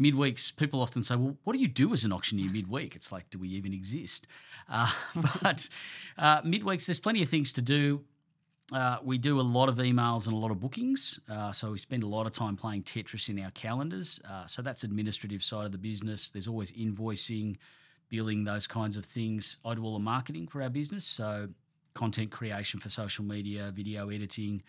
Midweeks, 0.00 0.56
people 0.56 0.82
often 0.82 1.04
say, 1.04 1.14
well, 1.14 1.36
what 1.44 1.52
do 1.52 1.60
you 1.60 1.68
do 1.68 1.92
as 1.92 2.02
an 2.02 2.12
auctioneer 2.12 2.50
midweek? 2.50 2.96
It's 2.96 3.12
like, 3.12 3.30
do 3.30 3.38
we 3.38 3.48
even 3.50 3.72
exist? 3.72 4.26
Uh, 4.68 4.90
but 5.42 5.68
uh, 6.18 6.42
midweeks, 6.42 6.86
there's 6.86 6.98
plenty 6.98 7.22
of 7.22 7.28
things 7.28 7.52
to 7.52 7.62
do. 7.62 8.02
Uh, 8.72 8.96
we 9.04 9.18
do 9.18 9.40
a 9.40 9.42
lot 9.42 9.68
of 9.68 9.76
emails 9.76 10.26
and 10.26 10.34
a 10.34 10.38
lot 10.38 10.50
of 10.50 10.58
bookings. 10.58 11.20
Uh, 11.30 11.52
so 11.52 11.70
we 11.70 11.78
spend 11.78 12.02
a 12.02 12.08
lot 12.08 12.26
of 12.26 12.32
time 12.32 12.56
playing 12.56 12.82
Tetris 12.82 13.28
in 13.28 13.38
our 13.38 13.52
calendars. 13.52 14.20
So 14.46 14.62
that's 14.62 14.82
administrative 14.82 15.44
side 15.44 15.66
of 15.66 15.70
the 15.70 15.78
business. 15.78 16.30
There's 16.30 16.48
always 16.48 16.72
invoicing, 16.72 17.56
billing, 18.08 18.44
those 18.44 18.66
kinds 18.66 18.96
of 18.96 19.04
things. 19.04 19.58
I 19.64 19.74
do 19.74 19.84
all 19.84 19.94
the 19.94 19.98
marketing 19.98 20.46
for 20.46 20.62
our 20.62 20.70
business. 20.70 21.04
So 21.04 21.48
content 21.94 22.30
creation 22.30 22.80
for 22.80 22.88
social 22.88 23.24
media, 23.24 23.72
video 23.74 24.10
editing. 24.10 24.62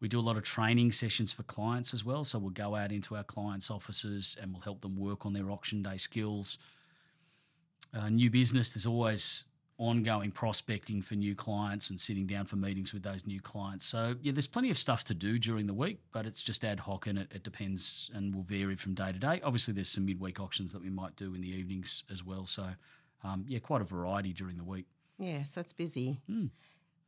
We 0.00 0.08
do 0.08 0.18
a 0.18 0.22
lot 0.22 0.36
of 0.36 0.42
training 0.42 0.92
sessions 0.92 1.32
for 1.32 1.44
clients 1.44 1.94
as 1.94 2.04
well. 2.04 2.24
So 2.24 2.38
we'll 2.38 2.50
go 2.50 2.74
out 2.74 2.90
into 2.90 3.16
our 3.16 3.22
clients' 3.22 3.70
offices 3.70 4.36
and 4.40 4.52
we'll 4.52 4.62
help 4.62 4.80
them 4.80 4.96
work 4.96 5.24
on 5.24 5.32
their 5.32 5.50
auction 5.50 5.82
day 5.82 5.96
skills. 5.96 6.58
Uh, 7.94 8.08
new 8.08 8.30
business, 8.30 8.72
there's 8.72 8.86
always 8.86 9.44
ongoing 9.78 10.30
prospecting 10.30 11.02
for 11.02 11.14
new 11.14 11.34
clients 11.34 11.90
and 11.90 11.98
sitting 11.98 12.26
down 12.26 12.44
for 12.44 12.56
meetings 12.56 12.92
with 12.92 13.02
those 13.02 13.26
new 13.26 13.40
clients. 13.40 13.84
So, 13.84 14.14
yeah, 14.22 14.32
there's 14.32 14.46
plenty 14.46 14.70
of 14.70 14.78
stuff 14.78 15.04
to 15.04 15.14
do 15.14 15.38
during 15.38 15.66
the 15.66 15.74
week, 15.74 16.00
but 16.12 16.26
it's 16.26 16.42
just 16.42 16.64
ad 16.64 16.80
hoc 16.80 17.06
and 17.06 17.18
it, 17.18 17.32
it 17.34 17.42
depends 17.42 18.10
and 18.14 18.34
will 18.34 18.42
vary 18.42 18.76
from 18.76 18.94
day 18.94 19.12
to 19.12 19.18
day. 19.18 19.40
Obviously, 19.42 19.74
there's 19.74 19.88
some 19.88 20.06
midweek 20.06 20.40
auctions 20.40 20.72
that 20.72 20.82
we 20.82 20.90
might 20.90 21.16
do 21.16 21.34
in 21.34 21.40
the 21.40 21.48
evenings 21.48 22.04
as 22.10 22.24
well. 22.24 22.46
So, 22.46 22.68
um, 23.24 23.44
yeah, 23.48 23.58
quite 23.58 23.80
a 23.80 23.84
variety 23.84 24.32
during 24.32 24.56
the 24.56 24.64
week. 24.64 24.86
Yes, 25.18 25.50
that's 25.50 25.72
busy. 25.72 26.20
Mm. 26.30 26.50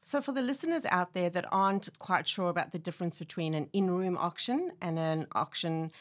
So, 0.02 0.21
for 0.21 0.33
the 0.33 0.42
listeners 0.42 0.85
out 0.90 1.14
there 1.14 1.30
that 1.30 1.47
aren't 1.50 1.88
quite 1.99 2.28
sure 2.28 2.49
about 2.49 2.73
the 2.73 2.78
difference 2.78 3.18
between 3.18 3.54
an 3.54 3.68
in 3.73 3.90
room 3.90 4.16
auction 4.16 4.73
and 4.80 4.99
an 4.99 5.26
auction 5.33 5.92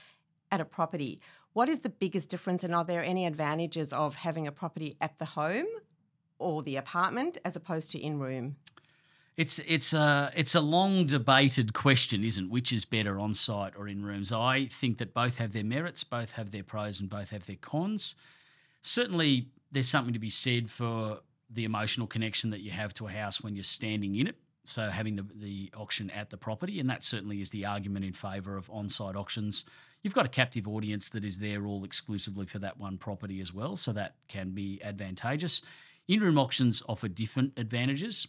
at 0.52 0.60
a 0.60 0.66
property, 0.66 1.22
what 1.54 1.70
is 1.70 1.80
the 1.80 1.90
biggest 1.90 2.30
difference, 2.30 2.64
and 2.64 2.74
are 2.74 2.84
there 2.84 3.04
any 3.04 3.26
advantages 3.26 3.94
of 3.94 4.16
having 4.16 4.48
a 4.48 4.52
property 4.52 4.98
at 5.00 5.20
the 5.20 5.26
home 5.26 5.68
or 6.44 6.62
the 6.62 6.76
apartment 6.76 7.38
as 7.46 7.56
opposed 7.56 7.92
to 7.92 8.00
in 8.00 8.20
room? 8.20 8.58
It's 9.36 9.60
it's 9.66 9.94
a 9.94 10.32
it's 10.36 10.54
a 10.54 10.62
long 10.62 11.08
debated 11.08 11.74
question, 11.74 12.24
isn't? 12.24 12.46
It? 12.46 12.52
Which 12.52 12.72
is 12.72 12.86
better 12.86 13.20
on 13.20 13.34
site 13.34 13.74
or 13.76 13.88
in 13.88 14.06
rooms? 14.06 14.32
I 14.32 14.66
think 14.66 15.00
that 15.00 15.14
both 15.14 15.38
have 15.38 15.54
their 15.54 15.64
merits, 15.64 16.04
both 16.04 16.34
have 16.34 16.52
their 16.52 16.64
pros, 16.64 17.00
and 17.00 17.10
both 17.10 17.32
have 17.32 17.46
their 17.48 17.56
cons. 17.56 18.16
Certainly, 18.84 19.48
there's 19.72 19.90
something 19.90 20.14
to 20.14 20.20
be 20.20 20.30
said 20.30 20.70
for 20.70 21.22
the 21.50 21.66
emotional 21.66 22.06
connection 22.06 22.52
that 22.52 22.62
you 22.62 22.72
have 22.72 22.94
to 22.96 23.08
a 23.08 23.12
house 23.12 23.42
when 23.42 23.56
you're 23.56 23.64
standing 23.64 24.16
in 24.16 24.28
it. 24.28 24.36
So 24.66 24.90
having 24.90 25.16
the, 25.16 25.26
the 25.36 25.72
auction 25.76 26.10
at 26.12 26.30
the 26.30 26.38
property, 26.38 26.80
and 26.80 26.90
that 26.90 27.04
certainly 27.04 27.42
is 27.42 27.50
the 27.50 27.66
argument 27.66 28.06
in 28.06 28.14
favour 28.14 28.56
of 28.56 28.70
on-site 28.70 29.16
auctions. 29.16 29.66
You've 30.04 30.14
got 30.14 30.26
a 30.26 30.30
captive 30.30 30.68
audience 30.68 31.10
that 31.10 31.26
is 31.26 31.40
there 31.40 31.66
all 31.66 31.84
exclusively 31.84 32.46
for 32.46 32.60
that 32.60 32.78
one 32.78 32.98
property 32.98 33.42
as 33.42 33.54
well, 33.54 33.76
so 33.76 33.92
that 33.94 34.16
can 34.28 34.52
be 34.52 34.80
advantageous. 34.84 35.62
In-room 36.08 36.38
auctions 36.38 36.84
offer 36.88 37.08
different 37.08 37.54
advantages. 37.58 38.28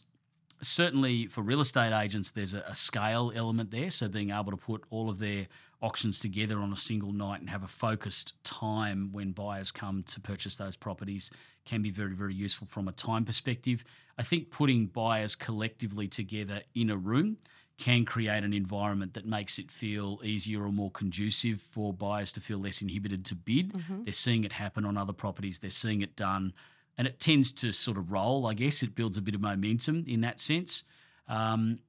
Certainly 0.63 1.27
for 1.27 1.43
real 1.43 1.61
estate 1.61 1.93
agents, 1.93 2.31
there's 2.31 2.55
a, 2.55 2.61
a, 2.61 2.75
scale 2.75 3.33
element 3.35 3.71
there. 3.71 3.91
So 3.91 4.09
being 4.09 4.31
able 4.31 4.53
to 4.53 4.57
put 4.57 4.85
all 4.91 5.11
of 5.11 5.19
their 5.19 5.49
auctions 5.83 6.21
together 6.21 6.59
on 6.59 6.73
a 6.73 6.77
single 6.77 7.13
night 7.13 7.41
and 7.41 7.51
have 7.51 7.63
a 7.63 7.69
focused 7.69 8.43
time 8.45 9.11
when 9.13 9.33
buyers 9.33 9.71
come 9.71 10.05
to 10.05 10.21
purchase 10.21 10.57
those 10.57 10.77
properties 10.77 11.31
can 11.65 11.83
be 11.83 11.91
very, 11.91 12.15
very 12.15 12.35
useful 12.35 12.67
from 12.67 12.89
a 12.89 12.93
time 12.93 13.25
perspective. 13.25 13.85
I 14.17 14.23
think 14.23 14.51
putting 14.51 14.87
buyers 14.87 15.35
collectively 15.35 16.09
together 16.09 16.63
in 16.75 16.91
a 16.91 16.97
room 16.97 17.39
can 17.77 18.05
create 18.05 18.45
an 18.45 18.53
environment 18.53 19.15
that 19.15 19.27
makes 19.27 19.59
it 19.59 19.71
feel 19.71 20.21
easier 20.23 20.63
or 20.65 20.71
more 20.71 20.91
conducive 20.91 21.61
for 21.61 21.93
buyers 21.93 22.31
to 22.33 22.41
feel 22.41 22.59
less 22.59 22.81
inhibited 22.81 23.25
to 23.27 23.35
bid. 23.35 23.73
Mm-hmm. 23.73 24.05
They're 24.05 24.13
seeing 24.13 24.45
it 24.45 24.53
happen 24.53 24.85
on 24.85 24.97
other 24.97 25.13
properties, 25.13 25.59
they're 25.59 25.71
seeing 25.71 26.01
it 26.01 26.15
done 26.15 26.55
and 26.97 27.07
it 27.07 27.21
tends 27.21 27.53
to 27.53 27.73
sort 27.73 27.99
of 27.99 28.13
roll. 28.13 28.47
I 28.47 28.55
guess 28.55 28.83
it 28.83 28.95
builds 28.95 29.17
a 29.17 29.23
bit 29.23 29.35
of 29.35 29.41
momentum 29.41 30.05
in 30.07 30.21
that 30.23 30.41
sense. 30.41 30.85
Um, 31.29 31.81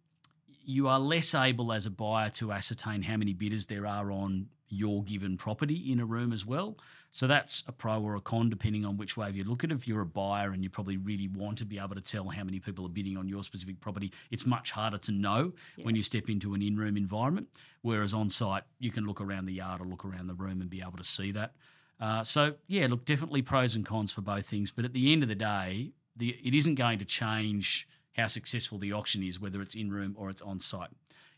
you 0.66 0.88
are 0.88 1.00
less 1.00 1.36
able 1.36 1.72
as 1.72 1.86
a 1.86 1.92
buyer 1.92 2.30
to 2.32 2.52
ascertain 2.52 3.04
how 3.04 3.18
many 3.18 3.34
bidders 3.34 3.68
there 3.68 3.86
are 3.86 4.12
on 4.12 4.48
your 4.68 5.04
given 5.04 5.38
property 5.38 5.92
in 5.92 6.00
a 6.00 6.06
room 6.06 6.34
as 6.34 6.46
well. 6.46 6.78
So 7.12 7.28
that's 7.28 7.64
a 7.68 7.72
pro 7.72 8.02
or 8.02 8.16
a 8.16 8.22
con 8.22 8.50
depending 8.50 8.84
on 8.84 8.98
which 8.98 9.16
way 9.16 9.30
you 9.30 9.44
look 9.44 9.64
at 9.64 9.72
it. 9.72 9.76
If 9.76 9.88
you're 9.88 10.02
a 10.02 10.06
buyer 10.06 10.52
and 10.52 10.64
you 10.64 10.70
probably 10.70 10.98
really 10.98 11.30
want 11.30 11.60
to 11.60 11.66
be 11.66 11.78
able 11.78 11.96
to 11.96 12.02
tell 12.02 12.28
how 12.28 12.44
many 12.44 12.60
people 12.60 12.86
are 12.86 12.90
bidding 12.90 13.16
on 13.16 13.28
your 13.28 13.44
specific 13.44 13.80
property, 13.80 14.12
it's 14.32 14.46
much 14.46 14.72
harder 14.72 14.98
to 14.98 15.12
know 15.12 15.54
yeah. 15.78 15.86
when 15.86 15.96
you 15.96 16.04
step 16.04 16.30
into 16.30 16.54
an 16.56 16.62
in-room 16.62 16.98
environment. 16.98 17.48
Whereas 17.84 18.14
on 18.14 18.28
site, 18.28 18.64
you 18.80 18.92
can 18.92 19.06
look 19.06 19.22
around 19.22 19.46
the 19.46 19.54
yard 19.54 19.82
or 19.82 19.86
look 19.86 20.04
around 20.04 20.28
the 20.28 20.34
room 20.34 20.62
and 20.62 20.70
be 20.70 20.82
able 20.82 20.98
to 20.98 21.04
see 21.04 21.32
that. 21.34 21.54
Uh, 22.00 22.24
so 22.24 22.56
yeah, 22.68 22.88
look, 22.90 23.06
definitely 23.06 23.42
pros 23.42 23.76
and 23.76 23.86
cons 23.86 24.12
for 24.12 24.22
both 24.22 24.46
things. 24.46 24.72
But 24.72 24.86
at 24.86 24.94
the 24.94 25.12
end 25.14 25.24
of 25.24 25.30
the 25.30 25.36
day, 25.36 25.92
the, 26.16 26.30
it 26.44 26.54
isn't 26.54 26.76
going 26.76 27.00
to 27.00 27.06
change 27.06 27.88
how 28.16 28.28
successful 28.28 28.78
the 28.78 28.94
auction 28.94 29.24
is, 29.24 29.40
whether 29.40 29.62
it's 29.62 29.76
in 29.76 29.92
room 29.92 30.16
or 30.18 30.30
it's 30.30 30.42
on 30.42 30.60
site. 30.60 30.90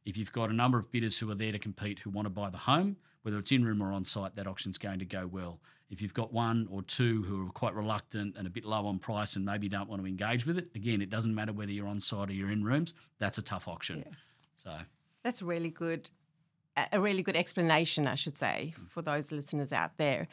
If 0.06 0.18
you've 0.18 0.32
got 0.32 0.50
a 0.50 0.54
number 0.54 0.78
of 0.78 0.92
bidders 0.92 1.18
who 1.18 1.30
are 1.32 1.36
there 1.36 1.52
to 1.52 1.60
compete 1.60 2.00
who 2.00 2.10
want 2.10 2.28
to 2.28 2.30
buy 2.30 2.50
the 2.50 2.58
home, 2.58 2.98
whether 3.24 3.38
it's 3.38 3.52
in 3.52 3.66
room 3.66 3.82
or 3.82 3.92
on 3.92 4.04
site, 4.04 4.36
that 4.36 4.48
auction's 4.48 4.78
going 4.78 5.00
to 5.00 5.06
go 5.06 5.28
well. 5.28 5.60
If 5.90 6.02
you've 6.02 6.14
got 6.14 6.32
one 6.32 6.68
or 6.72 6.82
two 6.82 7.24
who 7.24 7.48
are 7.48 7.52
quite 7.52 7.74
reluctant 7.74 8.36
and 8.38 8.48
a 8.48 8.50
bit 8.50 8.64
low 8.64 8.88
on 8.88 9.00
price 9.00 9.36
and 9.36 9.46
maybe 9.46 9.68
don't 9.68 9.90
want 9.90 10.02
to 10.02 10.08
engage 10.08 10.46
with 10.46 10.58
it, 10.58 10.70
again, 10.76 11.02
it 11.02 11.10
doesn't 11.10 11.34
matter 11.34 11.52
whether 11.52 11.72
you're 11.72 11.88
on 11.88 12.00
site 12.00 12.30
or 12.30 12.34
you're 12.34 12.52
in 12.52 12.64
rooms. 12.64 12.94
That's 13.20 13.38
a 13.38 13.42
tough 13.42 13.68
auction. 13.68 14.04
Yeah. 14.06 14.14
So 14.56 14.72
that's 15.24 15.42
really 15.42 15.70
good 15.70 16.10
a 16.92 17.00
really 17.00 17.24
good 17.24 17.36
explanation, 17.36 18.08
I 18.08 18.16
should 18.16 18.38
say, 18.38 18.74
for 18.90 19.02
those 19.02 19.32
listeners 19.32 19.72
out 19.72 19.98
there. 19.98 20.28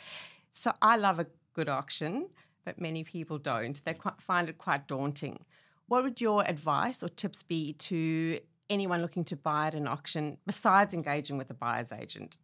So 0.52 0.72
I 0.82 0.96
love 0.96 1.18
a 1.18 1.26
good 1.54 1.68
auction, 1.68 2.28
but 2.64 2.80
many 2.80 3.04
people 3.04 3.38
don't. 3.38 3.82
They 3.84 3.96
find 4.18 4.48
it 4.48 4.58
quite 4.58 4.86
daunting. 4.86 5.44
What 5.86 6.02
would 6.02 6.20
your 6.20 6.44
advice 6.44 7.02
or 7.02 7.08
tips 7.08 7.42
be 7.42 7.74
to 7.74 8.40
anyone 8.70 9.02
looking 9.02 9.24
to 9.24 9.36
buy 9.36 9.68
at 9.68 9.74
an 9.74 9.86
auction 9.86 10.38
besides 10.46 10.94
engaging 10.94 11.38
with 11.38 11.50
a 11.50 11.54
buyer's 11.54 11.92
agent? 11.92 12.36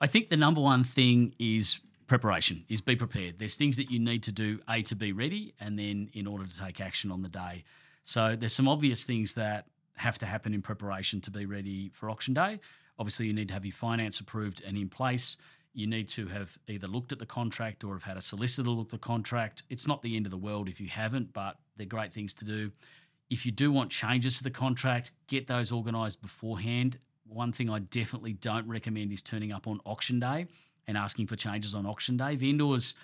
I 0.00 0.06
think 0.06 0.28
the 0.28 0.36
number 0.36 0.60
one 0.60 0.84
thing 0.84 1.34
is 1.38 1.78
preparation 2.08 2.64
is 2.68 2.82
be 2.82 2.94
prepared 2.94 3.38
there's 3.38 3.54
things 3.54 3.76
that 3.76 3.90
you 3.90 3.98
need 3.98 4.22
to 4.22 4.32
do 4.32 4.60
a 4.68 4.82
to 4.82 4.94
be 4.94 5.12
ready 5.12 5.54
and 5.58 5.78
then 5.78 6.10
in 6.12 6.26
order 6.26 6.44
to 6.44 6.58
take 6.58 6.78
action 6.78 7.10
on 7.10 7.22
the 7.22 7.28
day 7.28 7.64
so 8.04 8.36
there's 8.36 8.52
some 8.52 8.68
obvious 8.68 9.04
things 9.04 9.32
that 9.32 9.66
have 9.96 10.18
to 10.18 10.26
happen 10.26 10.54
in 10.54 10.62
preparation 10.62 11.20
to 11.22 11.30
be 11.30 11.46
ready 11.46 11.90
for 11.94 12.10
auction 12.10 12.34
day. 12.34 12.60
Obviously, 12.98 13.26
you 13.26 13.32
need 13.32 13.48
to 13.48 13.54
have 13.54 13.64
your 13.64 13.72
finance 13.72 14.20
approved 14.20 14.62
and 14.66 14.76
in 14.76 14.88
place. 14.88 15.36
You 15.74 15.86
need 15.86 16.08
to 16.08 16.26
have 16.26 16.58
either 16.68 16.86
looked 16.86 17.12
at 17.12 17.18
the 17.18 17.26
contract 17.26 17.84
or 17.84 17.94
have 17.94 18.02
had 18.02 18.16
a 18.16 18.20
solicitor 18.20 18.68
look 18.68 18.88
at 18.88 18.90
the 18.90 18.98
contract. 18.98 19.62
It's 19.70 19.86
not 19.86 20.02
the 20.02 20.16
end 20.16 20.26
of 20.26 20.30
the 20.30 20.38
world 20.38 20.68
if 20.68 20.80
you 20.80 20.88
haven't, 20.88 21.32
but 21.32 21.56
they're 21.76 21.86
great 21.86 22.12
things 22.12 22.34
to 22.34 22.44
do. 22.44 22.72
If 23.30 23.46
you 23.46 23.52
do 23.52 23.72
want 23.72 23.90
changes 23.90 24.36
to 24.38 24.44
the 24.44 24.50
contract, 24.50 25.12
get 25.28 25.46
those 25.46 25.72
organised 25.72 26.20
beforehand. 26.20 26.98
One 27.26 27.52
thing 27.52 27.70
I 27.70 27.78
definitely 27.78 28.34
don't 28.34 28.68
recommend 28.68 29.12
is 29.12 29.22
turning 29.22 29.52
up 29.52 29.66
on 29.66 29.80
auction 29.86 30.20
day 30.20 30.46
and 30.86 30.98
asking 30.98 31.28
for 31.28 31.36
changes 31.36 31.74
on 31.74 31.86
auction 31.86 32.18
day. 32.18 32.36
Vendors 32.36 32.94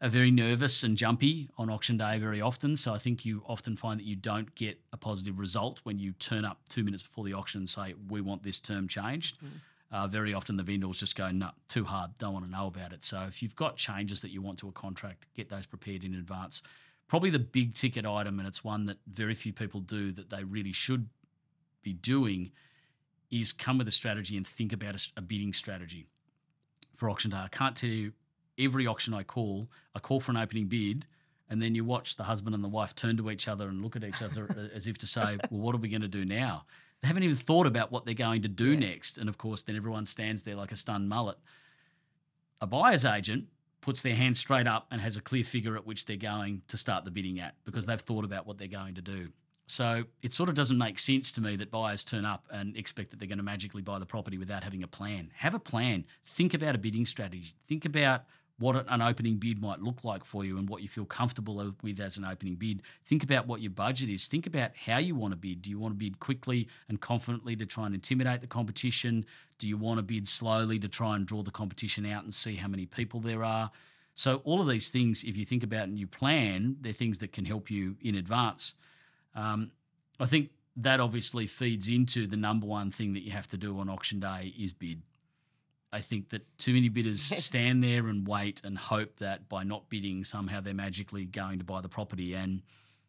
are 0.00 0.08
very 0.08 0.30
nervous 0.30 0.82
and 0.84 0.96
jumpy 0.96 1.48
on 1.58 1.68
auction 1.68 1.96
day 1.96 2.18
very 2.18 2.40
often. 2.40 2.76
So 2.76 2.94
I 2.94 2.98
think 2.98 3.24
you 3.24 3.42
often 3.46 3.76
find 3.76 3.98
that 3.98 4.06
you 4.06 4.14
don't 4.14 4.54
get 4.54 4.80
a 4.92 4.96
positive 4.96 5.38
result 5.38 5.80
when 5.82 5.98
you 5.98 6.12
turn 6.12 6.44
up 6.44 6.60
two 6.68 6.84
minutes 6.84 7.02
before 7.02 7.24
the 7.24 7.32
auction 7.32 7.60
and 7.60 7.68
say, 7.68 7.94
we 8.08 8.20
want 8.20 8.42
this 8.42 8.60
term 8.60 8.86
changed. 8.86 9.38
Mm. 9.42 9.48
Uh, 9.90 10.06
very 10.06 10.34
often 10.34 10.56
the 10.56 10.62
vendors 10.62 10.98
just 10.98 11.16
go, 11.16 11.30
no, 11.30 11.50
too 11.68 11.84
hard, 11.84 12.10
don't 12.18 12.32
want 12.32 12.44
to 12.44 12.50
know 12.50 12.66
about 12.66 12.92
it. 12.92 13.02
So 13.02 13.22
if 13.22 13.42
you've 13.42 13.56
got 13.56 13.76
changes 13.76 14.20
that 14.20 14.30
you 14.30 14.42
want 14.42 14.58
to 14.58 14.68
a 14.68 14.72
contract, 14.72 15.26
get 15.34 15.48
those 15.48 15.66
prepared 15.66 16.04
in 16.04 16.14
advance. 16.14 16.62
Probably 17.08 17.30
the 17.30 17.38
big 17.38 17.74
ticket 17.74 18.04
item, 18.04 18.38
and 18.38 18.46
it's 18.46 18.62
one 18.62 18.84
that 18.86 18.98
very 19.10 19.34
few 19.34 19.52
people 19.52 19.80
do 19.80 20.12
that 20.12 20.28
they 20.28 20.44
really 20.44 20.72
should 20.72 21.08
be 21.82 21.94
doing, 21.94 22.52
is 23.30 23.50
come 23.50 23.78
with 23.78 23.88
a 23.88 23.92
strategy 23.92 24.36
and 24.36 24.46
think 24.46 24.74
about 24.74 24.94
a, 24.94 25.08
a 25.16 25.22
bidding 25.22 25.54
strategy 25.54 26.06
for 26.96 27.08
auction 27.08 27.30
day. 27.30 27.38
I 27.38 27.48
can't 27.48 27.74
tell 27.74 27.88
you 27.90 28.12
every 28.58 28.86
auction 28.86 29.14
I 29.14 29.22
call, 29.22 29.68
I 29.94 30.00
call 30.00 30.20
for 30.20 30.32
an 30.32 30.36
opening 30.36 30.66
bid, 30.66 31.06
and 31.48 31.62
then 31.62 31.74
you 31.74 31.84
watch 31.84 32.16
the 32.16 32.24
husband 32.24 32.54
and 32.54 32.62
the 32.62 32.68
wife 32.68 32.94
turn 32.94 33.16
to 33.16 33.30
each 33.30 33.48
other 33.48 33.68
and 33.68 33.82
look 33.82 33.96
at 33.96 34.04
each 34.04 34.22
other 34.22 34.70
as 34.74 34.86
if 34.86 34.98
to 34.98 35.06
say, 35.06 35.38
"Well, 35.50 35.60
what 35.60 35.74
are 35.74 35.78
we 35.78 35.88
going 35.88 36.02
to 36.02 36.08
do 36.08 36.24
now?" 36.24 36.64
They 37.00 37.08
haven't 37.08 37.22
even 37.22 37.36
thought 37.36 37.66
about 37.66 37.92
what 37.92 38.04
they're 38.04 38.14
going 38.14 38.42
to 38.42 38.48
do 38.48 38.72
yeah. 38.72 38.90
next, 38.90 39.18
and 39.18 39.28
of 39.28 39.38
course, 39.38 39.62
then 39.62 39.76
everyone 39.76 40.06
stands 40.06 40.42
there 40.42 40.56
like 40.56 40.72
a 40.72 40.76
stunned 40.76 41.08
mullet. 41.08 41.38
A 42.60 42.66
buyer's 42.66 43.04
agent 43.04 43.46
puts 43.80 44.02
their 44.02 44.14
hand 44.14 44.36
straight 44.36 44.66
up 44.66 44.86
and 44.90 45.00
has 45.00 45.16
a 45.16 45.20
clear 45.20 45.44
figure 45.44 45.76
at 45.76 45.86
which 45.86 46.04
they're 46.04 46.16
going 46.16 46.62
to 46.68 46.76
start 46.76 47.04
the 47.04 47.10
bidding 47.10 47.38
at 47.38 47.54
because 47.64 47.86
they've 47.86 48.00
thought 48.00 48.24
about 48.24 48.46
what 48.46 48.58
they're 48.58 48.66
going 48.66 48.96
to 48.96 49.00
do. 49.00 49.28
So 49.68 50.04
it 50.22 50.32
sort 50.32 50.48
of 50.48 50.54
doesn't 50.54 50.78
make 50.78 50.98
sense 50.98 51.30
to 51.32 51.42
me 51.42 51.56
that 51.56 51.70
buyers 51.70 52.02
turn 52.02 52.24
up 52.24 52.46
and 52.50 52.76
expect 52.76 53.10
that 53.10 53.18
they're 53.18 53.28
going 53.28 53.38
to 53.38 53.44
magically 53.44 53.82
buy 53.82 53.98
the 53.98 54.06
property 54.06 54.38
without 54.38 54.64
having 54.64 54.82
a 54.82 54.88
plan. 54.88 55.30
Have 55.36 55.54
a 55.54 55.58
plan. 55.58 56.06
Think 56.24 56.54
about 56.54 56.74
a 56.74 56.78
bidding 56.78 57.04
strategy. 57.04 57.54
Think 57.66 57.84
about 57.84 58.24
what 58.58 58.86
an 58.88 59.00
opening 59.00 59.36
bid 59.36 59.62
might 59.62 59.80
look 59.80 60.02
like 60.02 60.24
for 60.24 60.44
you 60.44 60.58
and 60.58 60.68
what 60.68 60.82
you 60.82 60.88
feel 60.88 61.04
comfortable 61.04 61.74
with 61.82 62.00
as 62.00 62.16
an 62.16 62.24
opening 62.24 62.56
bid. 62.56 62.82
Think 63.06 63.22
about 63.22 63.46
what 63.46 63.60
your 63.60 63.70
budget 63.70 64.08
is. 64.08 64.26
Think 64.26 64.46
about 64.46 64.72
how 64.76 64.98
you 64.98 65.14
want 65.14 65.32
to 65.32 65.36
bid. 65.36 65.62
Do 65.62 65.70
you 65.70 65.78
want 65.78 65.94
to 65.94 65.98
bid 65.98 66.18
quickly 66.18 66.68
and 66.88 67.00
confidently 67.00 67.54
to 67.56 67.66
try 67.66 67.86
and 67.86 67.94
intimidate 67.94 68.40
the 68.40 68.48
competition? 68.48 69.24
Do 69.58 69.68
you 69.68 69.76
want 69.76 69.98
to 69.98 70.02
bid 70.02 70.26
slowly 70.26 70.78
to 70.80 70.88
try 70.88 71.14
and 71.14 71.24
draw 71.24 71.42
the 71.42 71.52
competition 71.52 72.04
out 72.04 72.24
and 72.24 72.34
see 72.34 72.56
how 72.56 72.66
many 72.66 72.84
people 72.84 73.20
there 73.20 73.44
are? 73.44 73.70
So, 74.16 74.42
all 74.44 74.60
of 74.60 74.66
these 74.66 74.90
things, 74.90 75.22
if 75.22 75.36
you 75.36 75.44
think 75.44 75.62
about 75.62 75.84
and 75.84 75.96
you 75.96 76.08
plan, 76.08 76.78
they're 76.80 76.92
things 76.92 77.18
that 77.18 77.32
can 77.32 77.44
help 77.44 77.70
you 77.70 77.96
in 78.00 78.16
advance. 78.16 78.74
Um, 79.36 79.70
I 80.18 80.26
think 80.26 80.50
that 80.74 80.98
obviously 80.98 81.46
feeds 81.46 81.88
into 81.88 82.26
the 82.26 82.36
number 82.36 82.66
one 82.66 82.90
thing 82.90 83.12
that 83.12 83.22
you 83.22 83.30
have 83.30 83.46
to 83.48 83.56
do 83.56 83.78
on 83.78 83.88
auction 83.88 84.18
day 84.18 84.52
is 84.58 84.72
bid. 84.72 85.02
I 85.92 86.00
think 86.02 86.30
that 86.30 86.58
too 86.58 86.74
many 86.74 86.88
bidders 86.88 87.30
Yes. 87.30 87.44
stand 87.44 87.82
there 87.82 88.08
and 88.08 88.26
wait 88.26 88.60
and 88.62 88.76
hope 88.76 89.16
that 89.18 89.48
by 89.48 89.64
not 89.64 89.88
bidding, 89.88 90.24
somehow 90.24 90.60
they're 90.60 90.74
magically 90.74 91.24
going 91.24 91.58
to 91.58 91.64
buy 91.64 91.80
the 91.80 91.88
property. 91.88 92.34
And 92.34 92.62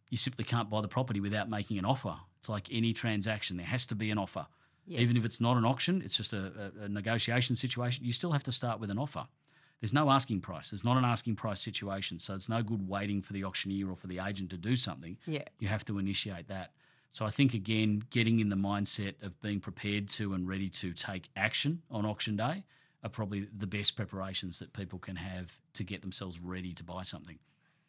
you 0.09 0.17
simply 0.17 0.45
can't 0.45 0.69
buy 0.69 0.81
the 0.81 0.87
property 0.87 1.19
without 1.19 1.49
making 1.49 1.77
an 1.77 1.85
offer. 1.85 2.15
It's 2.37 2.47
like 2.49 2.67
any 2.71 2.93
transaction, 2.93 3.57
there 3.57 3.65
has 3.65 3.85
to 3.87 3.95
be 3.95 4.11
an 4.11 4.17
offer. 4.17 4.47
Even 4.87 5.17
if 5.17 5.25
it's 5.25 5.39
not 5.39 5.55
an 5.55 5.65
auction, 5.65 6.01
it's 6.03 6.15
just 6.17 6.33
a, 6.33 6.71
a, 6.81 6.85
a 6.85 6.89
negotiation 6.89 7.55
situation, 7.55 8.05
you 8.05 8.11
still 8.11 8.31
have 8.31 8.41
to 8.43 8.51
start 8.51 8.79
with 8.79 8.89
an 8.89 8.97
offer. 8.97 9.27
There's 9.81 9.93
no 9.93 10.09
asking 10.09 10.41
price. 10.41 10.71
There's 10.71 10.83
not 10.83 10.97
an 10.97 11.05
asking 11.05 11.35
price 11.35 11.61
situation. 11.61 12.17
So 12.17 12.33
it's 12.33 12.49
no 12.49 12.63
good 12.63 12.87
waiting 12.89 13.21
for 13.21 13.33
the 13.33 13.43
auctioneer 13.43 13.89
or 13.89 13.95
for 13.95 14.07
the 14.07 14.19
agent 14.19 14.49
to 14.49 14.57
do 14.57 14.75
something. 14.75 15.17
Yeah. 15.27 15.43
You 15.59 15.67
have 15.67 15.85
to 15.85 15.99
initiate 15.99 16.47
that. 16.47 16.71
So 17.11 17.25
I 17.25 17.29
think, 17.29 17.53
again, 17.53 18.03
getting 18.09 18.39
in 18.39 18.49
the 18.49 18.55
mindset 18.55 19.21
of 19.23 19.39
being 19.41 19.59
prepared 19.59 20.07
to 20.09 20.33
and 20.33 20.47
ready 20.47 20.69
to 20.69 20.93
take 20.93 21.29
action 21.35 21.81
on 21.89 22.05
auction 22.05 22.37
day 22.37 22.63
are 23.03 23.09
probably 23.09 23.47
the 23.55 23.67
best 23.67 23.95
preparations 23.95 24.59
that 24.59 24.73
people 24.73 24.99
can 24.99 25.15
have 25.15 25.57
to 25.73 25.83
get 25.83 26.01
themselves 26.01 26.39
ready 26.39 26.73
to 26.73 26.83
buy 26.83 27.01
something. 27.01 27.39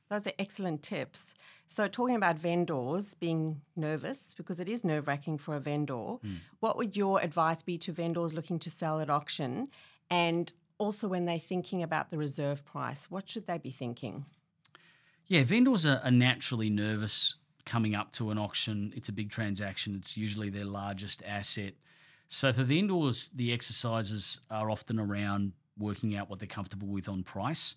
Those 0.08 0.26
are 0.26 0.32
excellent 0.38 0.82
tips. 0.82 1.34
So, 1.68 1.86
talking 1.86 2.16
about 2.16 2.36
vendors 2.36 3.14
being 3.14 3.60
nervous, 3.76 4.34
because 4.36 4.58
it 4.58 4.68
is 4.68 4.84
nerve 4.84 5.06
wracking 5.06 5.38
for 5.38 5.54
a 5.54 5.60
vendor, 5.60 5.94
hmm. 5.94 6.34
what 6.58 6.76
would 6.76 6.96
your 6.96 7.20
advice 7.20 7.62
be 7.62 7.78
to 7.78 7.92
vendors 7.92 8.34
looking 8.34 8.58
to 8.60 8.70
sell 8.70 9.00
at 9.00 9.08
auction? 9.08 9.68
And 10.10 10.52
also, 10.78 11.06
when 11.06 11.26
they're 11.26 11.38
thinking 11.38 11.82
about 11.82 12.10
the 12.10 12.18
reserve 12.18 12.64
price, 12.64 13.06
what 13.08 13.30
should 13.30 13.46
they 13.46 13.58
be 13.58 13.70
thinking? 13.70 14.24
Yeah, 15.28 15.44
vendors 15.44 15.86
are, 15.86 16.00
are 16.02 16.10
naturally 16.10 16.70
nervous 16.70 17.36
coming 17.64 17.95
up 17.95 18.12
to 18.12 18.31
an 18.31 18.38
auction. 18.38 18.93
It's 18.97 19.09
a 19.09 19.12
big 19.12 19.31
transaction, 19.31 19.95
it's 19.95 20.17
usually 20.17 20.50
their 20.50 20.64
largest 20.64 21.23
asset. 21.26 21.75
So 22.26 22.52
for 22.52 22.62
vendors, 22.62 23.31
the 23.35 23.52
exercises 23.52 24.40
are 24.50 24.71
often 24.71 25.00
around 25.00 25.52
working 25.76 26.17
out 26.17 26.31
what 26.31 26.38
they're 26.38 26.47
comfortable 26.47 26.88
with 26.88 27.09
on 27.09 27.23
price. 27.23 27.76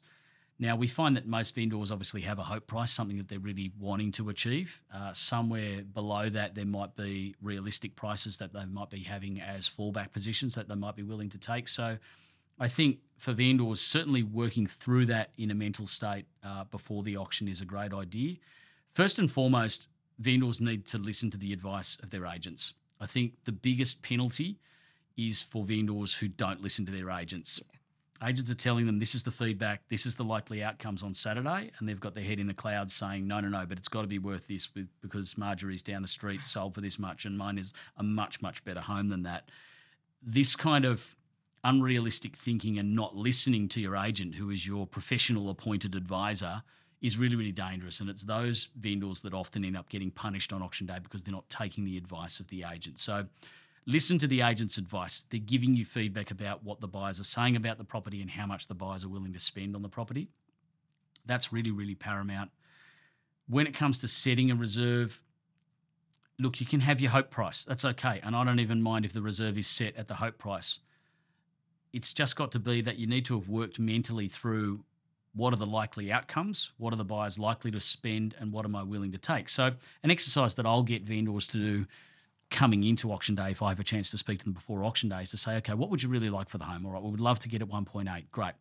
Now, 0.59 0.75
we 0.75 0.87
find 0.87 1.17
that 1.17 1.25
most 1.25 1.55
vendors 1.55 1.91
obviously 1.91 2.21
have 2.21 2.37
a 2.37 2.43
hope 2.43 2.67
price, 2.67 2.91
something 2.91 3.17
that 3.17 3.27
they're 3.27 3.39
really 3.39 3.71
wanting 3.79 4.11
to 4.13 4.29
achieve. 4.29 4.83
Uh, 4.93 5.11
somewhere 5.11 5.81
below 5.81 6.29
that, 6.29 6.53
there 6.53 6.65
might 6.65 6.95
be 6.95 7.35
realistic 7.41 7.95
prices 7.95 8.37
that 8.37 8.53
they 8.53 8.65
might 8.65 8.91
be 8.91 8.99
having 8.99 9.41
as 9.41 9.67
fallback 9.67 10.11
positions 10.11 10.53
that 10.55 10.69
they 10.69 10.75
might 10.75 10.95
be 10.95 11.03
willing 11.03 11.29
to 11.29 11.39
take. 11.39 11.67
So, 11.67 11.97
I 12.59 12.67
think 12.67 12.99
for 13.17 13.33
vendors, 13.33 13.81
certainly 13.81 14.21
working 14.21 14.67
through 14.67 15.07
that 15.07 15.31
in 15.37 15.49
a 15.49 15.55
mental 15.55 15.87
state 15.87 16.25
uh, 16.43 16.65
before 16.65 17.01
the 17.01 17.17
auction 17.17 17.47
is 17.47 17.61
a 17.61 17.65
great 17.65 17.93
idea. 17.93 18.35
First 18.93 19.17
and 19.17 19.31
foremost, 19.31 19.87
vendors 20.19 20.61
need 20.61 20.85
to 20.87 20.99
listen 20.99 21.31
to 21.31 21.37
the 21.37 21.51
advice 21.51 21.97
of 22.03 22.11
their 22.11 22.27
agents. 22.27 22.73
I 23.01 23.07
think 23.07 23.33
the 23.43 23.51
biggest 23.51 24.03
penalty 24.03 24.59
is 25.17 25.41
for 25.41 25.63
vendors 25.63 26.13
who 26.13 26.27
don't 26.27 26.61
listen 26.61 26.85
to 26.85 26.91
their 26.91 27.09
agents. 27.09 27.59
Agents 28.23 28.51
are 28.51 28.55
telling 28.55 28.85
them 28.85 28.99
this 28.99 29.15
is 29.15 29.23
the 29.23 29.31
feedback, 29.31 29.81
this 29.89 30.05
is 30.05 30.15
the 30.15 30.23
likely 30.23 30.63
outcomes 30.63 31.01
on 31.01 31.13
Saturday, 31.13 31.71
and 31.77 31.89
they've 31.89 31.99
got 31.99 32.13
their 32.13 32.23
head 32.23 32.39
in 32.39 32.45
the 32.45 32.53
clouds 32.53 32.93
saying, 32.93 33.27
no, 33.27 33.39
no, 33.39 33.49
no, 33.49 33.65
but 33.65 33.79
it's 33.79 33.87
got 33.87 34.03
to 34.03 34.07
be 34.07 34.19
worth 34.19 34.47
this 34.47 34.69
because 35.01 35.37
Marjorie's 35.39 35.83
down 35.83 36.03
the 36.03 36.07
street 36.07 36.45
sold 36.45 36.75
for 36.75 36.81
this 36.81 36.99
much, 36.99 37.25
and 37.25 37.35
mine 37.35 37.57
is 37.57 37.73
a 37.97 38.03
much, 38.03 38.43
much 38.43 38.63
better 38.63 38.79
home 38.79 39.09
than 39.09 39.23
that. 39.23 39.49
This 40.21 40.55
kind 40.55 40.85
of 40.85 41.15
unrealistic 41.63 42.35
thinking 42.35 42.77
and 42.77 42.95
not 42.95 43.15
listening 43.15 43.67
to 43.69 43.81
your 43.81 43.95
agent, 43.95 44.35
who 44.35 44.51
is 44.51 44.67
your 44.67 44.85
professional 44.85 45.49
appointed 45.49 45.95
advisor, 45.95 46.61
is 47.03 47.17
really, 47.17 47.35
really 47.35 47.51
dangerous. 47.51 47.99
And 47.99 48.09
it's 48.09 48.23
those 48.23 48.69
vendors 48.79 49.21
that 49.21 49.33
often 49.33 49.65
end 49.65 49.75
up 49.75 49.89
getting 49.89 50.09
punished 50.09 50.53
on 50.53 50.63
auction 50.63 50.87
day 50.87 50.97
because 51.03 51.21
they're 51.21 51.33
not 51.33 51.47
taking 51.49 51.83
the 51.83 51.97
advice 51.97 52.39
of 52.39 52.47
the 52.47 52.63
agent. 52.63 52.97
So 52.97 53.25
listen 53.85 54.17
to 54.19 54.27
the 54.27 54.41
agent's 54.41 54.77
advice. 54.77 55.25
They're 55.29 55.41
giving 55.41 55.75
you 55.75 55.83
feedback 55.83 56.31
about 56.31 56.63
what 56.63 56.79
the 56.79 56.87
buyers 56.87 57.19
are 57.19 57.25
saying 57.25 57.57
about 57.57 57.77
the 57.77 57.83
property 57.83 58.21
and 58.21 58.31
how 58.31 58.45
much 58.45 58.67
the 58.67 58.73
buyers 58.73 59.03
are 59.03 59.09
willing 59.09 59.33
to 59.33 59.39
spend 59.39 59.75
on 59.75 59.81
the 59.81 59.89
property. 59.89 60.29
That's 61.25 61.51
really, 61.51 61.71
really 61.71 61.93
paramount. 61.93 62.51
When 63.49 63.67
it 63.67 63.73
comes 63.73 63.97
to 63.97 64.07
setting 64.07 64.49
a 64.49 64.55
reserve, 64.55 65.21
look, 66.39 66.61
you 66.61 66.65
can 66.65 66.79
have 66.79 67.01
your 67.01 67.11
hope 67.11 67.29
price. 67.29 67.65
That's 67.65 67.83
okay. 67.83 68.21
And 68.23 68.33
I 68.33 68.45
don't 68.45 68.61
even 68.61 68.81
mind 68.81 69.03
if 69.03 69.11
the 69.11 69.21
reserve 69.21 69.57
is 69.57 69.67
set 69.67 69.97
at 69.97 70.07
the 70.07 70.15
hope 70.15 70.37
price. 70.37 70.79
It's 71.91 72.13
just 72.13 72.37
got 72.37 72.53
to 72.53 72.59
be 72.59 72.79
that 72.79 72.97
you 72.97 73.07
need 73.07 73.25
to 73.25 73.37
have 73.37 73.49
worked 73.49 73.77
mentally 73.77 74.29
through 74.29 74.85
what 75.35 75.53
are 75.53 75.57
the 75.57 75.65
likely 75.65 76.11
outcomes, 76.11 76.71
what 76.77 76.93
are 76.93 76.97
the 76.97 77.05
buyers 77.05 77.39
likely 77.39 77.71
to 77.71 77.79
spend, 77.79 78.35
and 78.39 78.51
what 78.51 78.65
am 78.65 78.75
I 78.75 78.83
willing 78.83 79.11
to 79.13 79.17
take. 79.17 79.49
So, 79.49 79.71
an 80.03 80.11
exercise 80.11 80.55
that 80.55 80.65
I'll 80.65 80.83
get 80.83 81.03
vendors 81.03 81.47
to 81.47 81.57
do 81.57 81.85
coming 82.53 82.83
into 82.83 83.11
auction 83.11 83.33
day, 83.33 83.49
if 83.49 83.61
I 83.61 83.69
have 83.69 83.79
a 83.79 83.83
chance 83.83 84.11
to 84.11 84.17
speak 84.17 84.39
to 84.39 84.45
them 84.45 84.53
before 84.53 84.83
auction 84.83 85.09
day, 85.09 85.23
is 85.23 85.31
to 85.31 85.37
say, 85.37 85.55
okay, 85.57 85.73
what 85.73 85.89
would 85.89 86.03
you 86.03 86.09
really 86.09 86.29
like 86.29 86.49
for 86.49 86.59
the 86.59 86.65
home? 86.65 86.85
All 86.85 86.91
right, 86.91 87.01
we 87.01 87.09
would 87.09 87.19
love 87.19 87.39
to 87.39 87.49
get 87.49 87.61
at 87.61 87.67
1.8. 87.67 88.25
Great. 88.31 88.53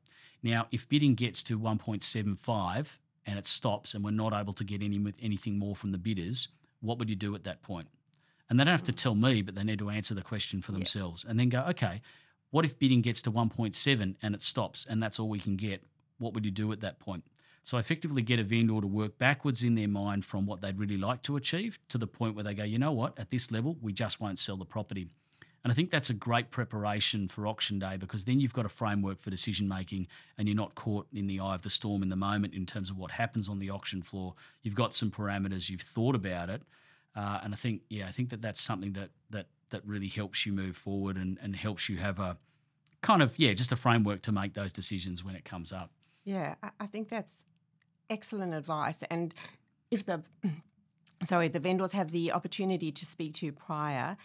Now, 0.43 0.67
if 0.73 0.89
bidding 0.89 1.15
gets 1.15 1.43
to 1.45 1.59
1.75 1.59 2.99
and 3.27 3.39
it 3.39 3.47
stops 3.47 3.95
and 3.95 4.03
we're 4.03 4.11
not 4.11 4.33
able 4.33 4.55
to 4.55 4.65
get 4.65 4.83
any 4.83 4.99
with 4.99 5.19
anything 5.23 5.59
more 5.59 5.77
from 5.77 5.93
the 5.93 5.99
bidders, 5.99 6.49
what 6.81 6.99
would 6.99 7.11
you 7.11 7.17
do 7.17 7.35
at 7.35 7.45
that 7.45 7.63
point? 7.63 7.89
And 8.49 8.59
they 8.59 8.65
don't 8.65 8.73
have 8.73 8.83
to 8.85 8.93
tell 8.93 9.15
me, 9.15 9.43
but 9.43 9.55
they 9.55 9.63
need 9.63 9.79
to 9.79 9.91
answer 9.91 10.15
the 10.15 10.23
question 10.23 10.63
for 10.63 10.73
themselves 10.73 11.25
and 11.29 11.39
then 11.39 11.49
go, 11.49 11.61
okay, 11.71 12.01
what 12.51 12.65
if 12.65 12.79
bidding 12.79 13.03
gets 13.03 13.23
to 13.23 13.31
1.7 13.31 14.17
and 14.23 14.35
it 14.35 14.43
stops 14.43 14.87
and 14.89 15.03
that's 15.03 15.19
all 15.19 15.29
we 15.29 15.39
can 15.39 15.57
get? 15.57 15.83
What 16.23 16.35
would 16.35 16.45
you 16.45 16.51
do 16.51 16.73
at 16.73 16.81
that 16.81 16.99
point? 16.99 17.25
So 17.65 17.79
effectively 17.79 18.23
get 18.23 18.41
a 18.41 18.45
vendor 18.45 18.81
to 18.81 18.87
work 18.87 19.19
backwards 19.19 19.63
in 19.63 19.75
their 19.77 19.89
mind 19.89 20.25
from 20.25 20.47
what 20.47 20.61
they'd 20.61 20.79
really 20.79 20.97
like 20.97 21.23
to 21.23 21.37
achieve 21.37 21.79
to 21.89 21.99
the 21.99 22.07
point 22.07 22.35
where 22.35 22.45
they 22.45 22.55
go, 22.55 22.65
you 22.65 22.79
know 22.79 22.93
what, 22.93 23.19
at 23.19 23.31
this 23.31 23.53
level, 23.53 23.77
we 23.81 23.93
just 23.93 24.21
won't 24.21 24.39
sell 24.39 24.57
the 24.57 24.65
property. 24.65 25.09
And 25.63 25.71
I 25.71 25.75
think 25.75 25.91
that's 25.91 26.11
a 26.11 26.15
great 26.15 26.51
preparation 26.51 27.29
for 27.29 27.47
auction 27.47 27.79
day 27.79 27.97
because 27.97 28.25
then 28.25 28.41
you've 28.41 28.53
got 28.53 28.67
a 28.67 28.69
framework 28.69 29.21
for 29.21 29.31
decision 29.31 29.69
making 29.69 30.09
and 30.37 30.49
you're 30.49 30.57
not 30.57 30.75
caught 30.75 31.07
in 31.13 31.29
the 31.29 31.39
eye 31.39 31.55
of 31.55 31.63
the 31.63 31.71
storm 31.71 32.03
in 32.03 32.09
the 32.09 32.17
moment 32.17 32.53
in 32.53 32.67
terms 32.67 32.91
of 32.91 32.99
what 32.99 33.13
happens 33.13 33.49
on 33.49 33.61
the 33.61 33.71
auction 33.71 34.03
floor. 34.03 34.35
You've 34.63 34.75
got 34.75 34.93
some 34.93 35.13
parameters, 35.13 35.71
you've 35.71 35.83
thought 35.83 36.17
about 36.17 36.51
it. 36.51 36.63
Uh, 37.15 37.41
and 37.45 37.55
I 37.55 37.57
think, 37.57 37.83
yeah, 37.89 38.09
I 38.09 38.11
think 38.11 38.31
that 38.31 38.43
that's 38.43 38.61
something 38.61 38.95
that, 38.95 39.11
that, 39.31 39.47
that 39.71 39.87
really 39.87 40.09
helps 40.09 40.45
you 40.47 40.53
move 40.53 40.77
forward 40.77 41.17
and, 41.17 41.39
and 41.41 41.55
helps 41.55 41.89
you 41.89 41.99
have 41.99 42.19
a 42.19 42.37
kind 43.03 43.23
of, 43.23 43.39
yeah, 43.39 43.53
just 43.53 43.71
a 43.71 43.77
framework 43.77 44.23
to 44.23 44.33
make 44.33 44.55
those 44.55 44.73
decisions 44.73 45.23
when 45.23 45.37
it 45.37 45.45
comes 45.45 45.73
up. 45.73 45.91
Yeah, 46.25 46.55
I, 46.79 46.87
think 46.87 47.09
that's 47.09 47.45
excellent 48.09 48.55
advice. 48.55 49.03
And 49.11 49.35
if 49.91 50.07
the 50.07 50.23
sorry, 51.25 51.49
the 51.49 51.61
vendors 51.61 51.93
have 51.93 52.13
the 52.13 52.33
opportunity 52.33 52.93
to 52.93 53.05
speak 53.05 53.35
to 53.35 53.47
you 53.47 53.53
prior, 53.53 54.17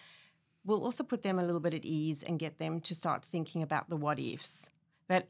we'll 0.63 0.83
also 0.83 1.03
put 1.03 1.23
them 1.23 1.39
a 1.39 1.43
little 1.43 1.59
bit 1.59 1.73
at 1.73 1.85
ease 1.85 2.23
and 2.23 2.37
get 2.37 2.59
them 2.59 2.81
to 2.81 2.93
start 2.93 3.25
thinking 3.25 3.63
about 3.63 3.89
the 3.89 3.97
what 3.97 4.19
ifs. 4.19 4.67
But 5.07 5.29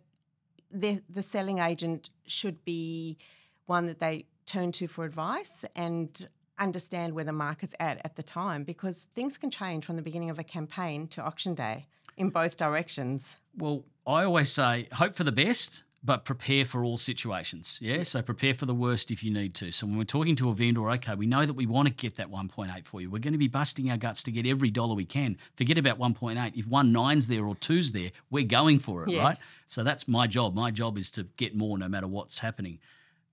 the 0.71 1.01
the 1.09 1.23
selling 1.23 1.59
agent 1.59 2.09
should 2.25 2.65
be 2.65 3.17
one 3.65 3.85
that 3.85 3.99
they 3.99 4.25
turn 4.45 4.71
to 4.73 4.87
for 4.87 5.05
advice 5.05 5.63
and 5.75 6.27
understand 6.59 7.13
where 7.13 7.23
the 7.23 7.33
market's 7.33 7.75
at 7.79 7.99
at 8.03 8.15
the 8.15 8.23
time 8.23 8.63
because 8.63 9.07
things 9.13 9.37
can 9.37 9.51
change 9.51 9.85
from 9.85 9.95
the 9.95 10.01
beginning 10.01 10.29
of 10.29 10.39
a 10.39 10.43
campaign 10.43 11.07
to 11.07 11.21
auction 11.21 11.53
day 11.53 11.85
in 12.17 12.29
both 12.29 12.57
directions. 12.57 13.37
Well, 13.55 13.83
I 14.05 14.23
always 14.23 14.51
say 14.51 14.87
hope 14.93 15.15
for 15.15 15.23
the 15.23 15.31
best, 15.31 15.83
but 16.07 16.23
prepare 16.23 16.63
for 16.63 16.85
all 16.85 16.95
situations. 16.95 17.77
Yeah. 17.81 18.01
So 18.03 18.21
prepare 18.21 18.53
for 18.53 18.65
the 18.65 18.73
worst 18.73 19.11
if 19.11 19.23
you 19.25 19.31
need 19.31 19.53
to. 19.55 19.71
So 19.71 19.85
when 19.85 19.97
we're 19.97 20.05
talking 20.05 20.37
to 20.37 20.49
a 20.49 20.53
vendor, 20.55 20.89
okay, 20.91 21.15
we 21.15 21.27
know 21.27 21.45
that 21.45 21.53
we 21.53 21.65
want 21.65 21.89
to 21.89 21.93
get 21.93 22.15
that 22.15 22.31
1.8 22.31 22.85
for 22.87 23.01
you. 23.01 23.09
We're 23.11 23.19
going 23.19 23.33
to 23.33 23.37
be 23.37 23.49
busting 23.49 23.91
our 23.91 23.97
guts 23.97 24.23
to 24.23 24.31
get 24.31 24.47
every 24.47 24.71
dollar 24.71 24.95
we 24.95 25.03
can. 25.03 25.37
Forget 25.57 25.77
about 25.77 25.99
1.8. 25.99 26.53
If 26.55 26.65
one 26.65 26.93
nine's 26.93 27.27
there 27.27 27.45
or 27.45 27.55
two's 27.55 27.91
there, 27.91 28.11
we're 28.31 28.45
going 28.45 28.79
for 28.79 29.03
it, 29.03 29.09
Yes. 29.09 29.21
right? 29.23 29.37
So 29.67 29.83
that's 29.83 30.07
my 30.07 30.27
job. 30.27 30.55
My 30.55 30.71
job 30.71 30.97
is 30.97 31.11
to 31.11 31.23
get 31.35 31.55
more 31.55 31.77
no 31.77 31.89
matter 31.89 32.07
what's 32.07 32.39
happening. 32.39 32.79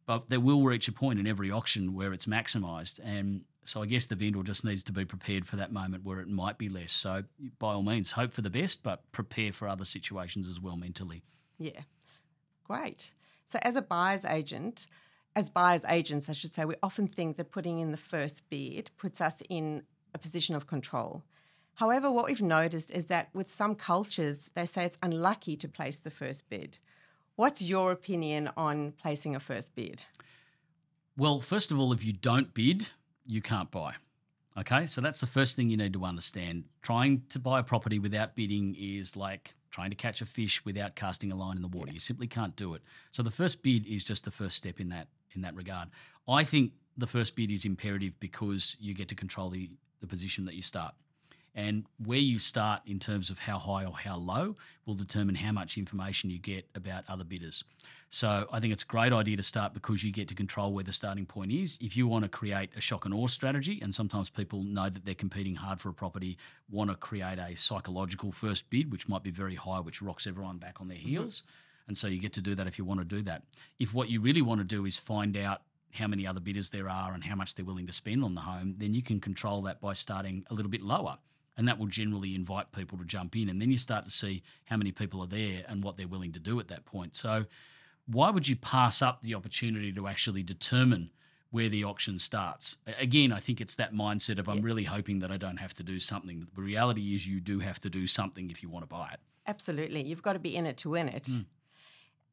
But 0.05 0.29
there 0.29 0.41
will 0.41 0.63
reach 0.65 0.89
a 0.89 0.93
point 0.93 1.21
in 1.21 1.29
every 1.29 1.53
auction 1.53 1.95
where 1.95 2.13
it's 2.13 2.27
maximised. 2.27 2.99
And 3.05 3.45
so 3.65 3.83
I 3.83 3.87
guess 3.87 4.07
the 4.07 4.17
vendor 4.17 4.43
just 4.43 4.65
needs 4.65 4.83
to 4.83 4.93
be 4.93 5.05
prepared 5.05 5.47
for 5.47 5.55
that 5.57 5.73
moment 5.73 6.03
where 6.05 6.19
it 6.19 6.29
might 6.29 6.59
be 6.59 6.69
less. 6.69 6.91
So 6.93 7.23
by 7.61 7.69
all 7.69 7.85
means, 7.85 8.11
hope 8.13 8.33
for 8.33 8.43
the 8.43 8.51
best, 8.51 8.83
but 8.83 9.11
prepare 9.13 9.53
for 9.53 9.69
other 9.69 9.85
situations 9.85 10.49
as 10.51 10.61
well 10.61 10.77
mentally. 10.77 11.23
Yeah. 11.59 11.83
Great. 12.65 13.13
So, 13.47 13.59
as 13.63 13.77
a 13.77 13.83
buyer's 13.83 14.25
agent, 14.25 14.87
as 15.37 15.51
buyer's 15.51 15.85
agents, 15.89 16.29
I 16.29 16.33
should 16.33 16.53
say, 16.53 16.65
we 16.65 16.77
often 16.83 17.07
think 17.07 17.37
that 17.37 17.51
putting 17.51 17.79
in 17.79 17.91
the 17.91 17.97
first 17.97 18.49
bid 18.51 18.91
puts 18.97 19.21
us 19.21 19.43
in 19.49 19.83
a 20.15 20.19
position 20.19 20.55
of 20.55 20.67
control. 20.67 21.23
However, 21.75 22.11
what 22.11 22.27
we've 22.27 22.41
noticed 22.41 22.91
is 22.91 23.07
that 23.07 23.31
with 23.35 23.51
some 23.51 23.75
cultures, 23.75 24.51
they 24.55 24.65
say 24.65 24.85
it's 24.85 24.99
unlucky 25.03 25.57
to 25.57 25.69
place 25.69 25.97
the 25.97 26.11
first 26.11 26.49
bid. 26.49 26.79
What's 27.37 27.61
your 27.61 27.91
opinion 27.91 28.51
on 28.57 28.93
placing 28.93 29.35
a 29.35 29.41
first 29.41 29.75
bid? 29.75 30.05
Well, 31.17 31.41
first 31.41 31.73
of 31.73 31.79
all, 31.79 31.93
if 31.93 32.05
you 32.05 32.13
don't 32.13 32.55
bid, 32.55 32.89
you 33.27 33.43
can't 33.43 33.71
buy. 33.71 33.95
Okay, 34.57 34.87
so 34.87 35.01
that's 35.01 35.21
the 35.21 35.27
first 35.27 35.57
thing 35.57 35.69
you 35.69 35.77
need 35.77 35.93
to 35.95 36.05
understand. 36.05 36.65
Trying 36.83 37.25
to 37.31 37.41
buy 37.41 37.59
a 37.59 37.65
property 37.65 37.99
without 37.99 38.37
bidding 38.37 38.77
is 38.79 39.17
like 39.17 39.55
trying 39.75 39.91
to 39.91 39.97
catch 39.97 40.21
a 40.21 40.27
fish 40.27 40.65
without 40.65 40.95
casting 40.95 41.33
a 41.33 41.37
line 41.37 41.57
in 41.57 41.63
the 41.63 41.69
water. 41.69 41.91
You 41.91 41.99
simply 41.99 42.29
can't 42.29 42.55
do 42.55 42.75
it. 42.75 42.83
So 43.11 43.25
the 43.25 43.31
first 43.33 43.61
bid 43.61 43.85
is 43.89 44.05
just 44.05 44.25
the 44.25 44.31
first 44.31 44.55
step 44.55 44.79
in 44.79 44.89
that 44.91 45.09
in 45.35 45.43
that 45.43 45.57
regard. 45.57 45.89
I 46.29 46.45
think 46.45 46.75
the 46.97 47.09
first 47.09 47.35
bid 47.35 47.51
is 47.51 47.65
imperative 47.65 48.13
because 48.21 48.77
you 48.79 48.95
get 48.95 49.09
to 49.09 49.17
control 49.17 49.51
the 49.51 49.69
the 50.01 50.07
position 50.07 50.45
that 50.45 50.55
you 50.55 50.63
start. 50.63 50.95
And 51.55 51.85
where 52.05 52.19
you 52.19 52.39
start 52.39 52.83
in 52.85 52.99
terms 52.99 53.31
of 53.31 53.39
how 53.39 53.59
high 53.59 53.85
or 53.85 53.97
how 53.97 54.17
low 54.17 54.57
will 54.87 54.95
determine 54.95 55.37
how 55.37 55.53
much 55.53 55.79
information 55.79 56.31
you 56.31 56.39
get 56.39 56.67
about 56.75 57.05
other 57.09 57.23
bidders. 57.23 57.63
So 58.11 58.47
I 58.53 58.61
think 58.61 58.73
it's 58.73 58.83
a 58.83 58.87
great 58.87 59.13
idea 59.13 59.37
to 59.37 59.43
start 59.43 59.75
because 59.75 60.05
you 60.05 60.13
get 60.13 60.29
to 60.29 60.35
control 60.35 60.73
where 60.73 60.85
the 60.85 60.93
starting 60.93 61.27
point 61.27 61.53
is. 61.53 61.79
If 61.81 61.97
you 61.97 62.07
want 62.07 62.25
to 62.25 62.29
create 62.29 62.71
a 62.77 62.81
shock 62.81 63.05
and 63.05 63.15
awe 63.15 63.27
strategy, 63.27 63.81
and 63.83 63.95
sometimes 63.95 64.29
people 64.29 64.63
know 64.63 64.89
that 64.89 65.05
they're 65.05 65.15
competing 65.15 65.57
hard 65.57 65.81
for 65.81 65.89
a 65.89 65.93
property, 65.93 66.39
want 66.71 66.91
to 66.91 66.97
create 66.97 67.39
a 67.39 67.57
psychological 67.57 68.31
first 68.31 68.71
bid, 68.71 68.93
which 68.93 69.09
might 69.09 69.23
be 69.23 69.31
very 69.31 69.57
high, 69.57 69.81
which 69.81 70.03
rocks 70.03 70.27
everyone 70.27 70.59
back 70.59 70.81
on 70.81 70.89
their 70.89 70.97
heels. 70.97 71.41
Mm-hmm. 71.41 71.89
And 71.89 71.97
so 71.97 72.07
you 72.07 72.19
get 72.19 72.33
to 72.35 72.41
do 72.41 72.55
that 72.55 72.67
if 72.67 72.79
you 72.79 72.85
want 72.85 73.01
to 73.01 73.05
do 73.05 73.23
that. 73.23 73.43
If 73.79 73.95
what 73.95 74.09
you 74.09 74.21
really 74.21 74.43
want 74.43 74.61
to 74.61 74.65
do 74.65 74.87
is 74.87 74.97
find 74.97 75.37
out 75.37 75.63
how 75.93 76.07
many 76.07 76.27
other 76.27 76.41
bidders 76.41 76.71
there 76.71 76.89
are 76.89 77.13
and 77.13 77.23
how 77.23 77.35
much 77.35 77.55
they're 77.55 77.65
willing 77.65 77.87
to 77.87 77.93
spend 77.93 78.25
on 78.25 78.35
the 78.35 78.41
home, 78.41 78.75
then 78.79 78.95
you 78.95 79.03
can 79.03 79.21
control 79.21 79.63
that 79.63 79.81
by 79.81 79.93
starting 79.93 80.45
a 80.51 80.55
little 80.55 80.71
bit 80.71 80.83
lower 80.83 81.19
and 81.57 81.69
that 81.69 81.79
will 81.79 81.87
generally 81.87 82.35
invite 82.35 82.73
people 82.73 82.99
to 82.99 83.05
jump 83.05 83.37
in 83.37 83.49
and 83.49 83.61
then 83.61 83.71
you 83.71 83.79
start 83.79 84.05
to 84.05 84.11
see 84.11 84.43
how 84.65 84.77
many 84.77 84.93
people 84.93 85.21
are 85.21 85.27
there 85.27 85.65
and 85.69 85.83
what 85.83 85.97
they're 85.97 86.09
willing 86.09 86.33
to 86.33 86.41
do 86.41 86.59
at 86.61 86.69
that 86.69 86.85
point. 86.85 87.15
So 87.15 87.47
why 88.07 88.31
would 88.31 88.47
you 88.47 88.57
pass 88.57 89.03
up 89.03 89.23
the 89.23 89.35
opportunity 89.35 89.93
to 89.93 90.09
actually 90.09 90.43
determine 90.43 91.11
where 91.51 91.69
the 91.69 91.85
auction 91.85 92.19
starts? 92.19 92.79
Again 93.01 93.33
i 93.33 93.41
think 93.41 93.61
it's 93.61 93.77
that 93.77 93.95
mindset 93.95 94.39
of 94.39 94.49
i'm 94.49 94.61
really 94.63 94.85
hoping 94.85 95.21
that 95.21 95.31
i 95.31 95.37
don't 95.37 95.59
have 95.59 95.75
to 95.75 95.83
do 95.83 95.99
something. 96.01 96.47
The 96.55 96.63
reality 96.63 97.15
is 97.15 97.27
you 97.27 97.41
do 97.41 97.61
have 97.61 97.81
to 97.81 97.91
do 97.91 98.07
something 98.07 98.51
if 98.51 98.63
you 98.63 98.69
want 98.69 98.83
to 98.83 98.89
buy 98.89 99.11
it. 99.13 99.21
Absolutely. 99.47 100.03
You've 100.03 100.23
got 100.23 100.33
to 100.35 100.39
be 100.39 100.57
in 100.57 100.67
it 100.67 100.77
to 100.79 100.91
win 100.91 101.09
it. 101.09 101.25
Mm. 101.25 101.45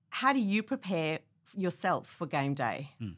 how 0.09 0.33
do 0.33 0.39
you 0.39 0.63
prepare 0.63 1.19
yourself 1.55 2.07
for 2.07 2.25
game 2.25 2.53
day? 2.53 2.91
Mm. 3.01 3.15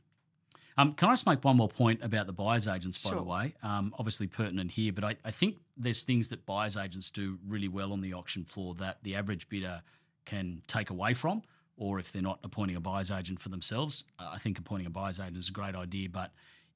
Um, 0.77 0.93
can 0.93 1.09
I 1.09 1.11
just 1.11 1.25
make 1.25 1.43
one 1.43 1.57
more 1.57 1.67
point 1.67 2.03
about 2.03 2.25
the 2.25 2.33
buyer's 2.33 2.67
agents, 2.67 3.01
by 3.03 3.11
sure. 3.11 3.19
the 3.19 3.25
way? 3.25 3.53
Um, 3.61 3.93
obviously 3.97 4.27
pertinent 4.27 4.71
here, 4.71 4.91
but 4.91 5.03
I, 5.03 5.15
I, 5.23 5.31
think 5.31 5.57
there's 5.77 6.01
things 6.01 6.29
that 6.29 6.45
buyer's 6.45 6.77
agents 6.77 7.09
do 7.09 7.37
really 7.47 7.67
well 7.67 7.93
on 7.93 8.01
the 8.01 8.13
auction 8.13 8.43
floor 8.43 8.73
that 8.75 8.97
the 9.03 9.15
average 9.15 9.47
bidder 9.49 9.81
can 10.25 10.61
take 10.67 10.89
away 10.89 11.13
from, 11.13 11.43
or 11.77 11.99
if 11.99 12.11
they're 12.11 12.21
not 12.21 12.39
appointing 12.43 12.75
a 12.75 12.79
buyer's 12.79 13.11
agent 13.11 13.39
for 13.39 13.49
themselves, 13.49 14.05
uh, 14.19 14.29
I 14.33 14.37
think 14.37 14.57
appointing 14.57 14.87
a 14.87 14.91
buyer's 14.91 15.19
agent 15.19 15.37
is 15.37 15.49
a 15.49 15.53
great 15.53 15.75
idea. 15.75 16.09
But 16.09 16.31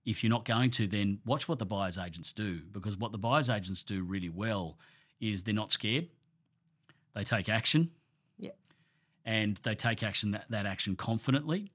if 0.05 0.23
you're 0.23 0.31
not 0.31 0.45
going 0.45 0.69
to, 0.71 0.87
then 0.87 1.19
watch 1.25 1.47
what 1.47 1.59
the 1.59 1.65
buyer's 1.65 1.97
agents 1.97 2.33
do, 2.33 2.61
because 2.71 2.97
what 2.97 3.11
the 3.11 3.17
buyer's 3.17 3.49
agents 3.49 3.83
do 3.83 4.03
really 4.03 4.29
well 4.29 4.77
is 5.19 5.43
they're 5.43 5.53
not 5.53 5.71
scared. 5.71 6.07
They 7.15 7.23
take 7.23 7.49
action. 7.49 7.89
Yeah. 8.37 8.51
And 9.25 9.59
they 9.63 9.75
take 9.75 10.03
action 10.03 10.31
that, 10.31 10.45
that 10.49 10.65
action 10.65 10.95
confidently 10.95 11.71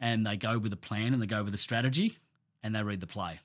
and 0.00 0.26
they 0.26 0.36
go 0.36 0.58
with 0.58 0.72
a 0.72 0.76
plan 0.76 1.12
and 1.12 1.22
they 1.22 1.26
go 1.26 1.42
with 1.42 1.54
a 1.54 1.58
strategy 1.58 2.18
and 2.62 2.74
they 2.74 2.82
read 2.82 3.00
the 3.00 3.06
play. 3.06 3.40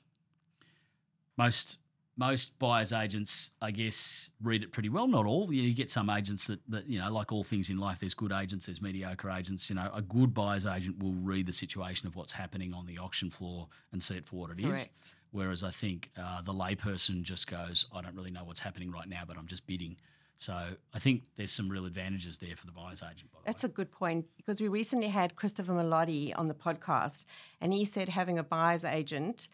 Most 1.38 1.78
most 2.18 2.60
buyers 2.60 2.92
agents, 2.92 3.52
I 3.62 3.72
guess, 3.72 4.30
read 4.44 4.64
it 4.64 4.72
pretty 4.72 4.90
well. 4.90 5.08
Not 5.08 5.26
all. 5.26 5.52
You, 5.52 5.74
get 5.74 5.90
some 5.90 6.10
agents 6.10 6.46
that, 6.48 6.60
that, 6.70 6.88
you 6.88 7.00
know, 7.00 7.12
like 7.12 7.32
all 7.32 7.44
things 7.44 7.70
in 7.70 7.80
life, 7.80 8.00
there's 8.00 8.14
good 8.14 8.32
agents, 8.32 8.68
there's 8.68 8.82
mediocre 8.82 9.32
agents. 9.32 9.70
You 9.70 9.76
know, 9.76 9.90
a 9.94 10.02
good 10.02 10.34
buyer's 10.34 10.66
agent 10.66 11.02
will 11.02 11.14
read 11.14 11.46
the 11.46 11.52
situation 11.54 12.08
of 12.08 12.16
what's 12.16 12.34
happening 12.34 12.74
on 12.74 12.86
the 12.86 12.98
auction 13.00 13.30
floor 13.30 13.70
and 13.92 14.04
see 14.04 14.16
it 14.16 14.26
for 14.26 14.36
what 14.36 14.52
it 14.52 14.62
Correct. 14.62 14.90
is. 15.02 15.16
Whereas 15.32 15.64
I 15.64 15.72
think 15.72 16.12
uh, 16.22 16.42
the 16.42 16.54
layperson 16.54 17.24
just 17.24 17.50
goes, 17.50 17.88
I 17.96 18.02
don't 18.02 18.16
really 18.16 18.32
know 18.32 18.44
what's 18.44 18.60
happening 18.60 18.92
right 18.92 19.08
now, 19.08 19.24
but 19.26 19.38
I'm 19.38 19.48
just 19.48 19.66
bidding. 19.66 19.96
So 20.42 20.56
I 20.92 20.98
think 20.98 21.22
there's 21.36 21.52
some 21.52 21.70
real 21.70 21.86
advantages 21.86 22.40
there 22.40 22.56
for 22.56 22.66
the 22.66 22.72
buyer's 22.72 23.04
agent. 23.04 23.30
That's 23.46 23.62
way. 23.62 23.68
a 23.68 23.72
good 23.72 23.92
point 23.92 24.26
because 24.38 24.60
we 24.60 24.70
recently 24.70 25.10
had 25.10 25.36
Christopher 25.36 25.74
Melotti 25.74 26.34
on 26.36 26.48
the 26.48 26.56
podcast, 26.56 27.26
and 27.62 27.72
he 27.72 27.86
said 27.86 28.10
having 28.10 28.40
a 28.40 28.44
buyer's 28.44 28.84
agent 28.84 29.50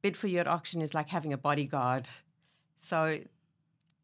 bid 0.00 0.16
for 0.16 0.28
you 0.28 0.38
at 0.38 0.46
auction 0.46 0.80
is 0.80 0.94
like 0.94 1.08
having 1.08 1.32
a 1.32 1.36
bodyguard. 1.36 2.08
So 2.76 3.18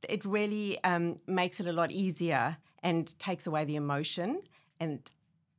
it 0.09 0.25
really 0.25 0.83
um, 0.83 1.21
makes 1.29 1.61
it 1.61 1.69
a 1.69 1.73
lot 1.73 1.93
easier 1.93 2.57
and 2.83 3.17
takes 3.21 3.47
away 3.47 3.65
the 3.65 3.77
emotion. 3.77 4.43
And 4.81 5.09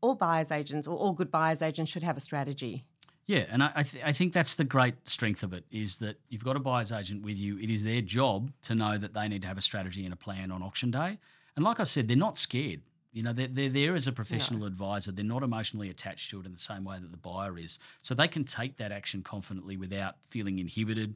all 0.01 0.15
buyer's 0.15 0.51
agents 0.51 0.87
or 0.87 0.97
all 0.97 1.13
good 1.13 1.31
buyer's 1.31 1.61
agents 1.61 1.89
should 1.89 2.03
have 2.03 2.17
a 2.17 2.19
strategy. 2.19 2.83
Yeah, 3.27 3.45
and 3.49 3.63
I, 3.63 3.81
th- 3.81 4.03
I 4.05 4.11
think 4.11 4.33
that's 4.33 4.53
the 4.53 4.63
great 4.63 4.93
strength 5.09 5.41
of 5.41 5.51
it 5.51 5.65
is 5.71 5.97
that 5.97 6.19
you've 6.29 6.43
got 6.43 6.55
a 6.55 6.59
buyer's 6.59 6.91
agent 6.91 7.23
with 7.23 7.39
you. 7.39 7.57
It 7.57 7.71
is 7.71 7.83
their 7.83 8.01
job 8.01 8.51
to 8.63 8.75
know 8.75 8.99
that 8.99 9.15
they 9.15 9.27
need 9.27 9.41
to 9.41 9.47
have 9.47 9.57
a 9.57 9.61
strategy 9.61 10.03
and 10.05 10.13
a 10.13 10.17
plan 10.17 10.51
on 10.51 10.61
auction 10.61 10.91
day. 10.91 11.17
And 11.55 11.65
like 11.65 11.79
I 11.79 11.85
said, 11.85 12.07
they're 12.07 12.15
not 12.15 12.37
scared. 12.37 12.81
You 13.13 13.23
know, 13.23 13.33
they're, 13.33 13.47
they're 13.47 13.69
there 13.69 13.95
as 13.95 14.07
a 14.07 14.11
professional 14.11 14.59
no. 14.59 14.65
advisor. 14.67 15.11
They're 15.11 15.25
not 15.25 15.41
emotionally 15.41 15.89
attached 15.89 16.29
to 16.31 16.39
it 16.39 16.45
in 16.45 16.51
the 16.51 16.59
same 16.59 16.83
way 16.83 16.99
that 16.99 17.11
the 17.11 17.17
buyer 17.17 17.57
is. 17.57 17.79
So 18.01 18.13
they 18.13 18.27
can 18.27 18.43
take 18.43 18.77
that 18.77 18.91
action 18.91 19.23
confidently 19.23 19.75
without 19.77 20.15
feeling 20.29 20.59
inhibited. 20.59 21.15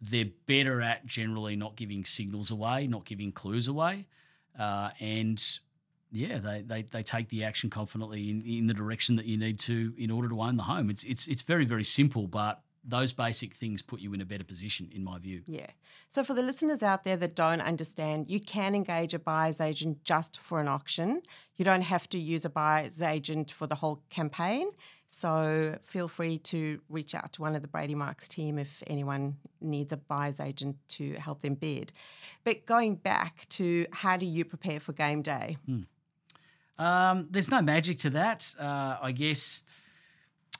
They're 0.00 0.30
better 0.46 0.80
at 0.80 1.06
generally 1.06 1.54
not 1.56 1.76
giving 1.76 2.04
signals 2.04 2.50
away, 2.50 2.86
not 2.86 3.04
giving 3.04 3.30
clues 3.30 3.68
away. 3.68 4.06
Uh, 4.58 4.90
and 4.98 5.40
yeah, 6.12 6.38
they, 6.38 6.62
they, 6.62 6.82
they 6.82 7.02
take 7.02 7.28
the 7.28 7.44
action 7.44 7.70
confidently 7.70 8.30
in, 8.30 8.42
in 8.42 8.66
the 8.66 8.74
direction 8.74 9.16
that 9.16 9.26
you 9.26 9.36
need 9.36 9.58
to 9.60 9.94
in 9.96 10.10
order 10.10 10.28
to 10.28 10.40
own 10.40 10.56
the 10.56 10.64
home. 10.64 10.90
It's 10.90 11.04
it's 11.04 11.26
it's 11.26 11.42
very 11.42 11.64
very 11.64 11.84
simple, 11.84 12.26
but 12.26 12.62
those 12.82 13.12
basic 13.12 13.54
things 13.54 13.82
put 13.82 14.00
you 14.00 14.14
in 14.14 14.20
a 14.20 14.24
better 14.24 14.44
position, 14.44 14.88
in 14.92 15.04
my 15.04 15.18
view. 15.18 15.42
Yeah. 15.46 15.66
So 16.08 16.24
for 16.24 16.34
the 16.34 16.42
listeners 16.42 16.82
out 16.82 17.04
there 17.04 17.16
that 17.18 17.34
don't 17.36 17.60
understand, 17.60 18.30
you 18.30 18.40
can 18.40 18.74
engage 18.74 19.12
a 19.12 19.18
buyer's 19.18 19.60
agent 19.60 20.02
just 20.04 20.38
for 20.40 20.60
an 20.60 20.68
auction. 20.68 21.22
You 21.56 21.64
don't 21.64 21.82
have 21.82 22.08
to 22.10 22.18
use 22.18 22.44
a 22.44 22.50
buyer's 22.50 23.02
agent 23.02 23.50
for 23.50 23.66
the 23.66 23.74
whole 23.74 24.02
campaign. 24.08 24.70
So 25.08 25.76
feel 25.82 26.08
free 26.08 26.38
to 26.38 26.80
reach 26.88 27.14
out 27.14 27.32
to 27.34 27.42
one 27.42 27.54
of 27.54 27.62
the 27.62 27.68
Brady 27.68 27.94
Marcs 27.94 28.28
team 28.28 28.58
if 28.58 28.82
anyone 28.86 29.36
needs 29.60 29.92
a 29.92 29.96
buyer's 29.96 30.40
agent 30.40 30.76
to 30.90 31.14
help 31.14 31.42
them 31.42 31.54
bid. 31.54 31.92
But 32.44 32.64
going 32.64 32.94
back 32.94 33.46
to 33.50 33.86
how 33.92 34.16
do 34.16 34.24
you 34.24 34.44
prepare 34.44 34.80
for 34.80 34.92
game 34.92 35.20
day? 35.20 35.58
Hmm. 35.66 35.80
Um, 36.78 37.28
there's 37.30 37.50
no 37.50 37.60
magic 37.60 37.98
to 38.00 38.10
that. 38.10 38.52
Uh, 38.58 38.96
I 39.02 39.12
guess 39.12 39.62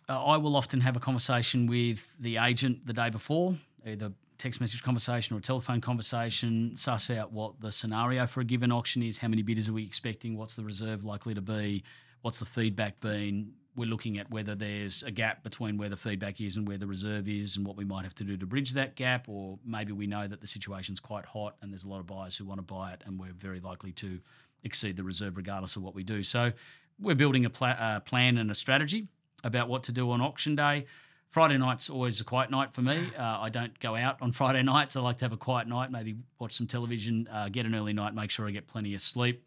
uh, 0.09 0.23
I 0.23 0.37
will 0.37 0.57
often 0.57 0.81
have 0.81 0.97
a 0.97 1.01
conversation 1.01 1.67
with 1.67 2.17
the 2.19 2.39
agent 2.39 2.87
the 2.87 2.93
day 2.93 3.11
before, 3.11 3.55
either 3.87 4.13
text 4.39 4.61
message 4.61 4.83
conversation 4.83 5.37
or 5.37 5.39
a 5.39 5.43
telephone 5.43 5.81
conversation, 5.81 6.77
suss 6.77 7.11
out 7.11 7.31
what 7.31 7.61
the 7.61 7.71
scenario 7.71 8.27
for 8.27 8.41
a 8.41 8.45
given 8.45 8.73
auction 8.73 9.03
is, 9.03 9.19
how 9.19 9.29
many 9.29 9.43
bidders 9.43 9.69
are 9.69 9.73
we 9.73 9.85
expecting, 9.85 10.37
what's 10.37 10.55
the 10.55 10.65
reserve 10.65 11.05
likely 11.05 11.35
to 11.35 11.43
be, 11.43 11.85
what's 12.23 12.39
the 12.39 12.47
feedback 12.47 13.01
been. 13.01 13.53
We're 13.77 13.89
looking 13.89 14.19
at 14.19 14.31
whether 14.31 14.55
there's 14.55 15.03
a 15.03 15.11
gap 15.11 15.45
between 15.45 15.77
where 15.77 15.89
the 15.89 15.97
feedback 15.97 16.41
is 16.41 16.57
and 16.57 16.67
where 16.67 16.79
the 16.79 16.87
reserve 16.87 17.29
is 17.29 17.57
and 17.57 17.67
what 17.67 17.77
we 17.77 17.85
might 17.85 18.05
have 18.05 18.15
to 18.17 18.25
do 18.25 18.37
to 18.37 18.47
bridge 18.47 18.73
that 18.73 18.97
gap, 18.97 19.29
or 19.29 19.59
maybe 19.65 19.93
we 19.93 20.07
know 20.07 20.27
that 20.27 20.41
the 20.41 20.47
situation's 20.47 21.01
quite 21.01 21.25
hot 21.25 21.57
and 21.61 21.71
there's 21.71 21.85
a 21.85 21.89
lot 21.89 22.01
of 22.01 22.07
buyers 22.07 22.37
who 22.37 22.45
want 22.45 22.59
to 22.59 22.63
buy 22.63 22.93
it 22.93 23.03
and 23.07 23.21
we're 23.21 23.33
very 23.33 23.61
likely 23.61 23.93
to 23.93 24.21
exceed 24.65 24.97
the 24.97 25.05
reserve 25.05 25.37
regardless 25.37 25.77
of 25.77 25.83
what 25.83 25.95
we 25.95 26.03
do. 26.03 26.23
So 26.23 26.53
we're 27.01 27.15
building 27.15 27.47
a 27.47 27.65
uh, 27.65 28.01
plan 28.01 28.39
and 28.39 28.51
a 28.51 28.55
strategy 28.55 29.09
about 29.43 29.69
what 29.69 29.85
to 29.85 29.93
do 29.93 30.11
on 30.11 30.21
auction 30.21 30.55
day. 30.55 30.87
Friday 31.31 31.59
night's 31.59 31.89
always 31.89 32.21
a 32.21 32.25
quiet 32.25 32.51
night 32.51 32.73
for 32.73 32.83
me. 32.83 32.99
Uh, 33.17 33.23
I 33.23 33.51
don't 33.51 33.79
go 33.79 33.95
out 33.95 34.21
on 34.21 34.33
Friday 34.41 34.63
nights. 34.63 34.97
I 34.97 35.01
like 35.01 35.19
to 35.19 35.25
have 35.25 35.33
a 35.33 35.37
quiet 35.37 35.69
night, 35.69 35.91
maybe 35.91 36.17
watch 36.39 36.53
some 36.53 36.67
television, 36.67 37.29
uh, 37.33 37.49
get 37.49 37.67
an 37.67 37.75
early 37.75 37.93
night, 37.93 38.15
make 38.15 38.31
sure 38.31 38.49
I 38.49 38.51
get 38.51 38.67
plenty 38.67 38.95
of 38.95 39.01
sleep. 39.01 39.47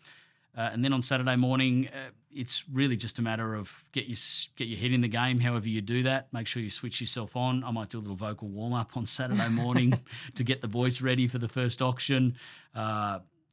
Uh, 0.56 0.70
and 0.72 0.84
then 0.84 0.94
on 0.94 1.02
Saturday 1.02 1.36
morning, 1.36 1.90
uh, 1.90 2.12
it's 2.32 2.64
really 2.72 2.96
just 2.96 3.20
a 3.20 3.22
matter 3.22 3.56
of 3.56 3.84
get 3.92 4.06
your 4.06 4.18
get 4.56 4.68
your 4.68 4.80
head 4.80 4.92
in 4.92 5.02
the 5.02 5.08
game. 5.08 5.40
However 5.40 5.68
you 5.68 5.82
do 5.82 6.04
that, 6.04 6.32
make 6.32 6.48
sure 6.48 6.62
you 6.62 6.70
switch 6.70 7.02
yourself 7.02 7.36
on. 7.36 7.64
I 7.64 7.72
might 7.72 7.90
do 7.90 7.98
a 7.98 8.00
little 8.00 8.16
vocal 8.16 8.48
warm 8.48 8.74
up 8.74 8.96
on 8.96 9.06
Saturday 9.08 9.50
morning 9.50 10.00
to 10.36 10.44
get 10.44 10.62
the 10.62 10.68
voice 10.68 11.02
ready 11.02 11.28
for 11.28 11.40
the 11.40 11.48
first 11.48 11.82
auction. 11.82 12.36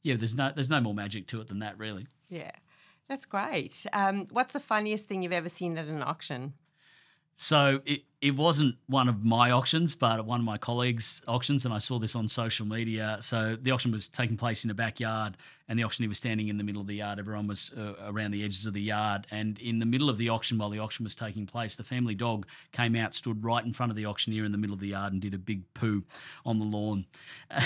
Yeah, 0.02 0.16
there's 0.16 0.34
no 0.34 0.52
there's 0.54 0.70
no 0.70 0.80
more 0.80 0.94
magic 0.94 1.26
to 1.28 1.40
it 1.40 1.48
than 1.48 1.58
that, 1.60 1.78
really. 1.78 2.06
Yeah, 2.28 2.52
that's 3.08 3.26
great. 3.26 3.86
Um, 3.92 4.26
what's 4.30 4.52
the 4.52 4.60
funniest 4.60 5.06
thing 5.06 5.22
you've 5.22 5.32
ever 5.32 5.48
seen 5.48 5.76
at 5.78 5.86
an 5.86 6.02
auction? 6.02 6.54
So 7.36 7.80
it, 7.84 8.02
it 8.20 8.36
wasn't 8.36 8.76
one 8.86 9.08
of 9.08 9.24
my 9.24 9.50
auctions, 9.50 9.94
but 9.94 10.26
one 10.26 10.40
of 10.40 10.44
my 10.44 10.58
colleagues' 10.58 11.22
auctions, 11.26 11.64
and 11.64 11.72
I 11.72 11.78
saw 11.78 11.98
this 11.98 12.14
on 12.14 12.28
social 12.28 12.66
media. 12.66 13.16
So 13.22 13.56
the 13.56 13.70
auction 13.70 13.92
was 13.92 14.08
taking 14.08 14.36
place 14.36 14.62
in 14.62 14.68
the 14.68 14.74
backyard, 14.74 15.38
and 15.68 15.78
the 15.78 15.84
auctioneer 15.84 16.08
was 16.08 16.18
standing 16.18 16.48
in 16.48 16.58
the 16.58 16.64
middle 16.64 16.82
of 16.82 16.86
the 16.86 16.96
yard. 16.96 17.18
Everyone 17.18 17.46
was 17.46 17.72
uh, 17.78 17.94
around 18.04 18.32
the 18.32 18.44
edges 18.44 18.66
of 18.66 18.74
the 18.74 18.82
yard, 18.82 19.26
and 19.30 19.58
in 19.58 19.78
the 19.78 19.86
middle 19.86 20.10
of 20.10 20.18
the 20.18 20.28
auction, 20.28 20.58
while 20.58 20.68
the 20.68 20.80
auction 20.80 21.02
was 21.02 21.14
taking 21.14 21.46
place, 21.46 21.76
the 21.76 21.84
family 21.84 22.14
dog 22.14 22.46
came 22.72 22.94
out, 22.94 23.14
stood 23.14 23.42
right 23.42 23.64
in 23.64 23.72
front 23.72 23.90
of 23.90 23.96
the 23.96 24.04
auctioneer 24.04 24.44
in 24.44 24.52
the 24.52 24.58
middle 24.58 24.74
of 24.74 24.80
the 24.80 24.88
yard, 24.88 25.14
and 25.14 25.22
did 25.22 25.32
a 25.32 25.38
big 25.38 25.62
poo 25.72 26.04
on 26.44 26.58
the 26.58 26.64
lawn. 26.66 27.06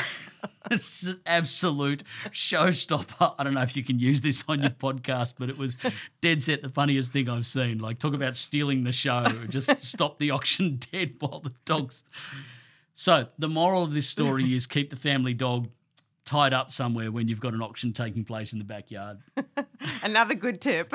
it's 0.71 1.03
an 1.03 1.21
absolute 1.27 2.05
showstopper. 2.31 3.35
I 3.39 3.43
don't 3.43 3.55
know 3.55 3.63
if 3.63 3.77
you 3.77 3.83
can 3.83 3.99
use 3.99 4.21
this 4.21 4.45
on 4.49 4.61
your 4.61 4.71
podcast, 4.71 5.35
but 5.37 5.51
it 5.51 5.59
was 5.59 5.77
dead 6.21 6.43
set 6.43 6.63
the 6.63 6.69
funniest 6.69 7.13
thing 7.13 7.29
I've 7.29 7.47
seen. 7.47 7.79
Like 7.79 7.99
talk 7.99 8.15
about 8.15 8.37
stealing 8.37 8.85
the 8.85 8.93
show. 8.93 9.25
Just 9.49 9.81
stop 9.81 10.19
the 10.19 10.31
auction 10.31 10.44
dead 10.93 11.17
while 11.19 11.41
the 11.41 11.53
dogs. 11.65 12.05
So 12.93 13.29
the 13.39 13.49
moral 13.49 13.83
of 13.83 13.93
this 13.93 14.09
story 14.09 14.55
is 14.57 14.67
keep 14.67 14.91
the 14.91 14.97
family 14.97 15.35
dog 15.35 15.69
tied 16.25 16.55
up 16.55 16.71
somewhere 16.71 17.11
when 17.13 17.29
you've 17.29 17.41
got 17.41 17.53
an 17.53 17.61
auction 17.61 17.93
taking 17.93 18.25
place 18.25 18.53
in 18.53 18.59
the 18.59 18.65
backyard. 18.65 19.19
Another 20.03 20.35
good 20.35 20.61
tip. 20.61 20.93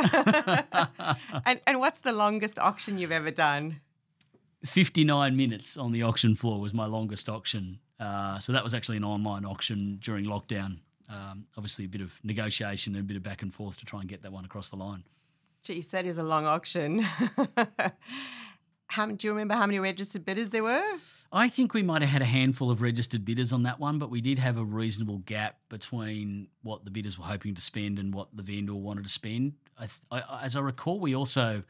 and, 1.46 1.62
and 1.68 1.80
what's 1.80 2.02
the 2.02 2.14
longest 2.14 2.58
auction 2.58 2.98
you've 2.98 3.12
ever 3.12 3.30
done? 3.30 3.80
59 4.66 5.38
minutes 5.38 5.78
on 5.78 5.92
the 5.92 6.04
auction 6.04 6.36
floor 6.36 6.60
was 6.60 6.74
my 6.74 6.86
longest 6.86 7.30
auction. 7.30 7.80
Uh, 8.00 8.40
so 8.40 8.54
that 8.54 8.64
was 8.64 8.74
actually 8.74 8.98
an 8.98 9.04
online 9.04 9.46
auction 9.46 10.00
during 10.02 10.26
lockdown. 10.26 10.80
Um, 11.10 11.46
obviously, 11.58 11.86
a 11.86 11.88
bit 11.88 12.02
of 12.02 12.20
negotiation 12.24 12.96
and 12.96 13.04
a 13.04 13.08
bit 13.08 13.18
of 13.18 13.24
back 13.24 13.42
and 13.42 13.54
forth 13.54 13.78
to 13.78 13.86
try 13.86 14.00
and 14.00 14.10
get 14.10 14.22
that 14.24 14.32
one 14.32 14.46
across 14.46 14.70
the 14.70 14.76
line. 14.76 15.04
Geez, 15.64 15.88
that 15.88 16.06
is 16.06 16.18
a 16.18 16.24
long 16.24 16.46
auction. 16.46 17.06
How, 18.90 19.06
do 19.06 19.28
you 19.28 19.32
remember 19.32 19.54
how 19.54 19.66
many 19.66 19.80
registered 19.80 20.26
bidders 20.26 20.50
there 20.50 20.64
were? 20.64 20.84
I 21.32 21.48
think 21.48 21.76
we 21.76 21.84
might 21.84 22.02
have 22.02 22.10
had 22.10 22.24
a 22.24 22.26
handful 22.26 22.72
of 22.72 22.82
registered 22.82 23.24
bidders 23.24 23.54
on 23.54 23.64
that 23.64 23.80
one, 23.80 24.00
but 24.00 24.10
we 24.10 24.20
did 24.20 24.40
have 24.40 24.58
a 24.58 24.64
reasonable 24.64 25.20
gap 25.20 25.60
between 25.70 26.48
what 26.64 26.86
the 26.86 26.92
bidders 26.92 27.18
were 27.18 27.26
hoping 27.26 27.54
to 27.54 27.62
spend 27.62 28.00
and 28.00 28.14
what 28.14 28.30
the 28.36 28.42
vendor 28.42 28.74
wanted 28.74 29.04
to 29.04 29.10
spend. 29.10 29.54
I, 29.78 29.88
I, 30.10 30.44
as 30.44 30.56
I 30.56 30.62
recall, 30.62 31.00
we 31.00 31.16
also 31.16 31.62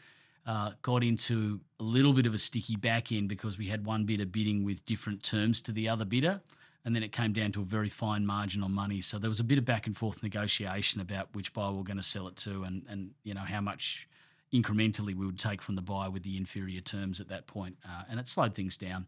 uh, 0.46 0.72
got 0.82 1.04
into 1.04 1.60
a 1.82 1.84
little 1.84 2.14
bit 2.14 2.26
of 2.26 2.34
a 2.34 2.38
sticky 2.38 2.78
back 2.78 3.12
end 3.12 3.28
because 3.28 3.58
we 3.58 3.68
had 3.68 3.86
one 3.86 4.06
bidder 4.06 4.26
bidding 4.26 4.64
with 4.64 4.86
different 4.86 5.24
terms 5.24 5.60
to 5.62 5.74
the 5.74 5.90
other 5.90 6.06
bidder. 6.06 6.40
And 6.86 6.96
then 6.96 7.04
it 7.04 7.12
came 7.12 7.34
down 7.34 7.52
to 7.52 7.62
a 7.62 7.66
very 7.66 7.90
fine 7.90 8.26
margin 8.26 8.64
on 8.64 8.72
money. 8.72 9.02
So 9.02 9.20
there 9.20 9.30
was 9.30 9.42
a 9.42 9.44
bit 9.44 9.58
of 9.58 9.66
back 9.66 9.86
and 9.86 9.96
forth 9.96 10.24
negotiation 10.24 11.02
about 11.02 11.28
which 11.34 11.54
buyer 11.54 11.74
we 11.74 11.82
are 11.82 11.84
going 11.84 11.98
to 11.98 12.04
sell 12.04 12.30
it 12.30 12.38
to 12.38 12.64
and, 12.64 12.86
and 12.90 13.12
you 13.24 13.34
know 13.34 13.42
how 13.42 13.60
much 13.60 14.08
incrementally 14.54 15.16
we 15.16 15.26
would 15.26 15.40
take 15.40 15.62
from 15.62 15.76
the 15.76 15.82
buyer 15.82 16.10
with 16.10 16.24
the 16.24 16.38
inferior 16.38 16.82
terms 16.82 17.20
at 17.20 17.28
that 17.30 17.48
point. 17.48 17.78
Uh, 17.86 18.04
and 18.10 18.20
it 18.20 18.28
slowed 18.28 18.56
things 18.56 18.78
down. 18.78 19.08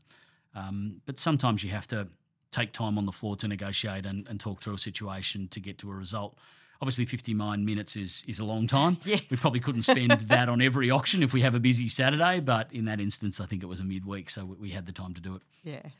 Um, 0.55 1.01
but 1.05 1.17
sometimes 1.17 1.63
you 1.63 1.71
have 1.71 1.87
to 1.87 2.07
take 2.51 2.73
time 2.73 2.97
on 2.97 3.05
the 3.05 3.11
floor 3.11 3.35
to 3.37 3.47
negotiate 3.47 4.05
and, 4.05 4.27
and 4.27 4.39
talk 4.39 4.59
through 4.59 4.75
a 4.75 4.77
situation 4.77 5.47
to 5.49 5.59
get 5.59 5.77
to 5.79 5.91
a 5.91 5.95
result. 5.95 6.37
Obviously, 6.81 7.05
59 7.05 7.63
minutes 7.63 7.95
is 7.95 8.23
is 8.27 8.39
a 8.39 8.43
long 8.43 8.65
time. 8.65 8.97
yes. 9.05 9.21
We 9.29 9.37
probably 9.37 9.59
couldn't 9.59 9.83
spend 9.83 10.11
that 10.11 10.49
on 10.49 10.61
every 10.61 10.89
auction 10.89 11.21
if 11.21 11.31
we 11.31 11.41
have 11.41 11.53
a 11.53 11.59
busy 11.59 11.87
Saturday, 11.87 12.39
but 12.39 12.73
in 12.73 12.85
that 12.85 12.99
instance, 12.99 13.39
I 13.39 13.45
think 13.45 13.61
it 13.61 13.67
was 13.67 13.79
a 13.79 13.83
midweek, 13.83 14.31
so 14.31 14.45
we 14.45 14.71
had 14.71 14.87
the 14.87 14.91
time 14.91 15.13
to 15.13 15.21
do 15.21 15.35
it. 15.35 15.41
Yes. 15.63 15.91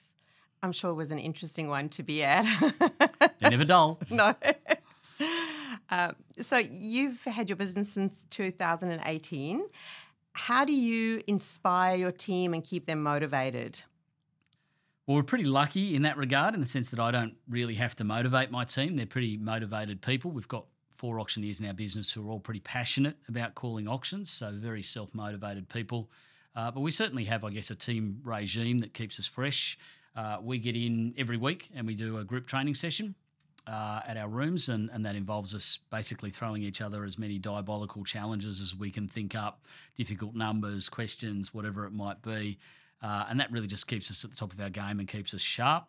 I'm 0.64 0.72
sure 0.72 0.90
it 0.92 0.96
was 0.96 1.12
an 1.12 1.20
interesting 1.20 1.70
one 1.70 1.90
to 1.90 2.04
be 2.04 2.24
at. 2.24 2.46
They're 3.40 3.52
never 3.52 3.66
dull. 3.66 4.00
no. 4.10 4.36
Um, 5.92 6.16
so 6.40 6.58
you've 6.58 7.22
had 7.26 7.50
your 7.50 7.58
business 7.58 7.92
since 7.92 8.26
2018. 8.30 9.64
How 10.34 10.64
do 10.64 10.72
you 10.72 11.22
inspire 11.28 11.98
your 11.98 12.14
team 12.14 12.54
and 12.54 12.64
keep 12.64 12.86
them 12.86 13.04
motivated? 13.04 13.82
Well, 15.06 15.18
we're 15.18 15.24
pretty 15.24 15.44
lucky 15.44 15.96
in 15.96 16.04
that 16.04 16.16
regard, 16.16 16.54
in 16.54 16.62
the 16.62 16.66
sense 16.66 16.90
that 16.90 17.00
I 17.00 17.12
don't 17.12 17.36
really 17.50 17.76
have 17.76 17.96
to 17.98 18.06
motivate 18.06 18.50
my 18.50 18.64
team. 18.64 18.96
They're 18.96 19.06
pretty 19.06 19.36
motivated 19.36 20.02
people. 20.02 20.32
We've 20.32 20.48
got 20.48 20.66
four 20.96 21.20
auctioneers 21.20 21.60
in 21.60 21.66
our 21.66 21.74
business 21.74 22.10
who 22.10 22.26
are 22.26 22.32
all 22.32 22.40
pretty 22.40 22.62
passionate 22.62 23.18
about 23.28 23.56
calling 23.56 23.90
auctions, 23.90 24.30
so 24.30 24.52
very 24.54 24.82
self 24.82 25.14
motivated 25.14 25.68
people. 25.68 26.10
Uh, 26.56 26.72
but 26.72 26.82
we 26.82 26.92
certainly 26.92 27.26
have, 27.26 27.44
I 27.44 27.50
guess, 27.50 27.72
a 27.72 27.76
team 27.76 28.22
regime 28.24 28.80
that 28.80 28.94
keeps 28.94 29.20
us 29.20 29.26
fresh. 29.26 29.78
Uh, 30.16 30.38
we 30.42 30.60
get 30.60 30.76
in 30.76 31.14
every 31.18 31.38
week 31.38 31.70
and 31.74 31.88
we 31.88 31.96
do 31.96 32.18
a 32.20 32.24
group 32.24 32.46
training 32.46 32.76
session 32.76 33.16
uh, 33.68 34.02
at 34.08 34.18
our 34.18 34.28
rooms, 34.28 34.70
and, 34.70 34.90
and 34.92 35.06
that 35.06 35.16
involves 35.16 35.54
us 35.54 35.80
basically 35.92 36.30
throwing 36.30 36.64
each 36.64 36.82
other 36.82 37.04
as 37.04 37.18
many 37.18 37.38
diabolical 37.38 38.04
challenges 38.04 38.60
as 38.60 38.76
we 38.76 38.92
can 38.92 39.08
think 39.08 39.36
up, 39.36 39.64
difficult 39.96 40.36
numbers, 40.36 40.90
questions, 40.90 41.54
whatever 41.54 41.86
it 41.86 41.94
might 41.94 42.22
be. 42.22 42.58
Uh, 43.02 43.26
and 43.30 43.40
that 43.40 43.52
really 43.52 43.68
just 43.68 43.88
keeps 43.88 44.12
us 44.12 44.24
at 44.24 44.32
the 44.32 44.36
top 44.36 44.54
of 44.54 44.60
our 44.60 44.70
game 44.70 45.00
and 45.00 45.08
keeps 45.08 45.34
us 45.34 45.42
sharp. 45.42 45.86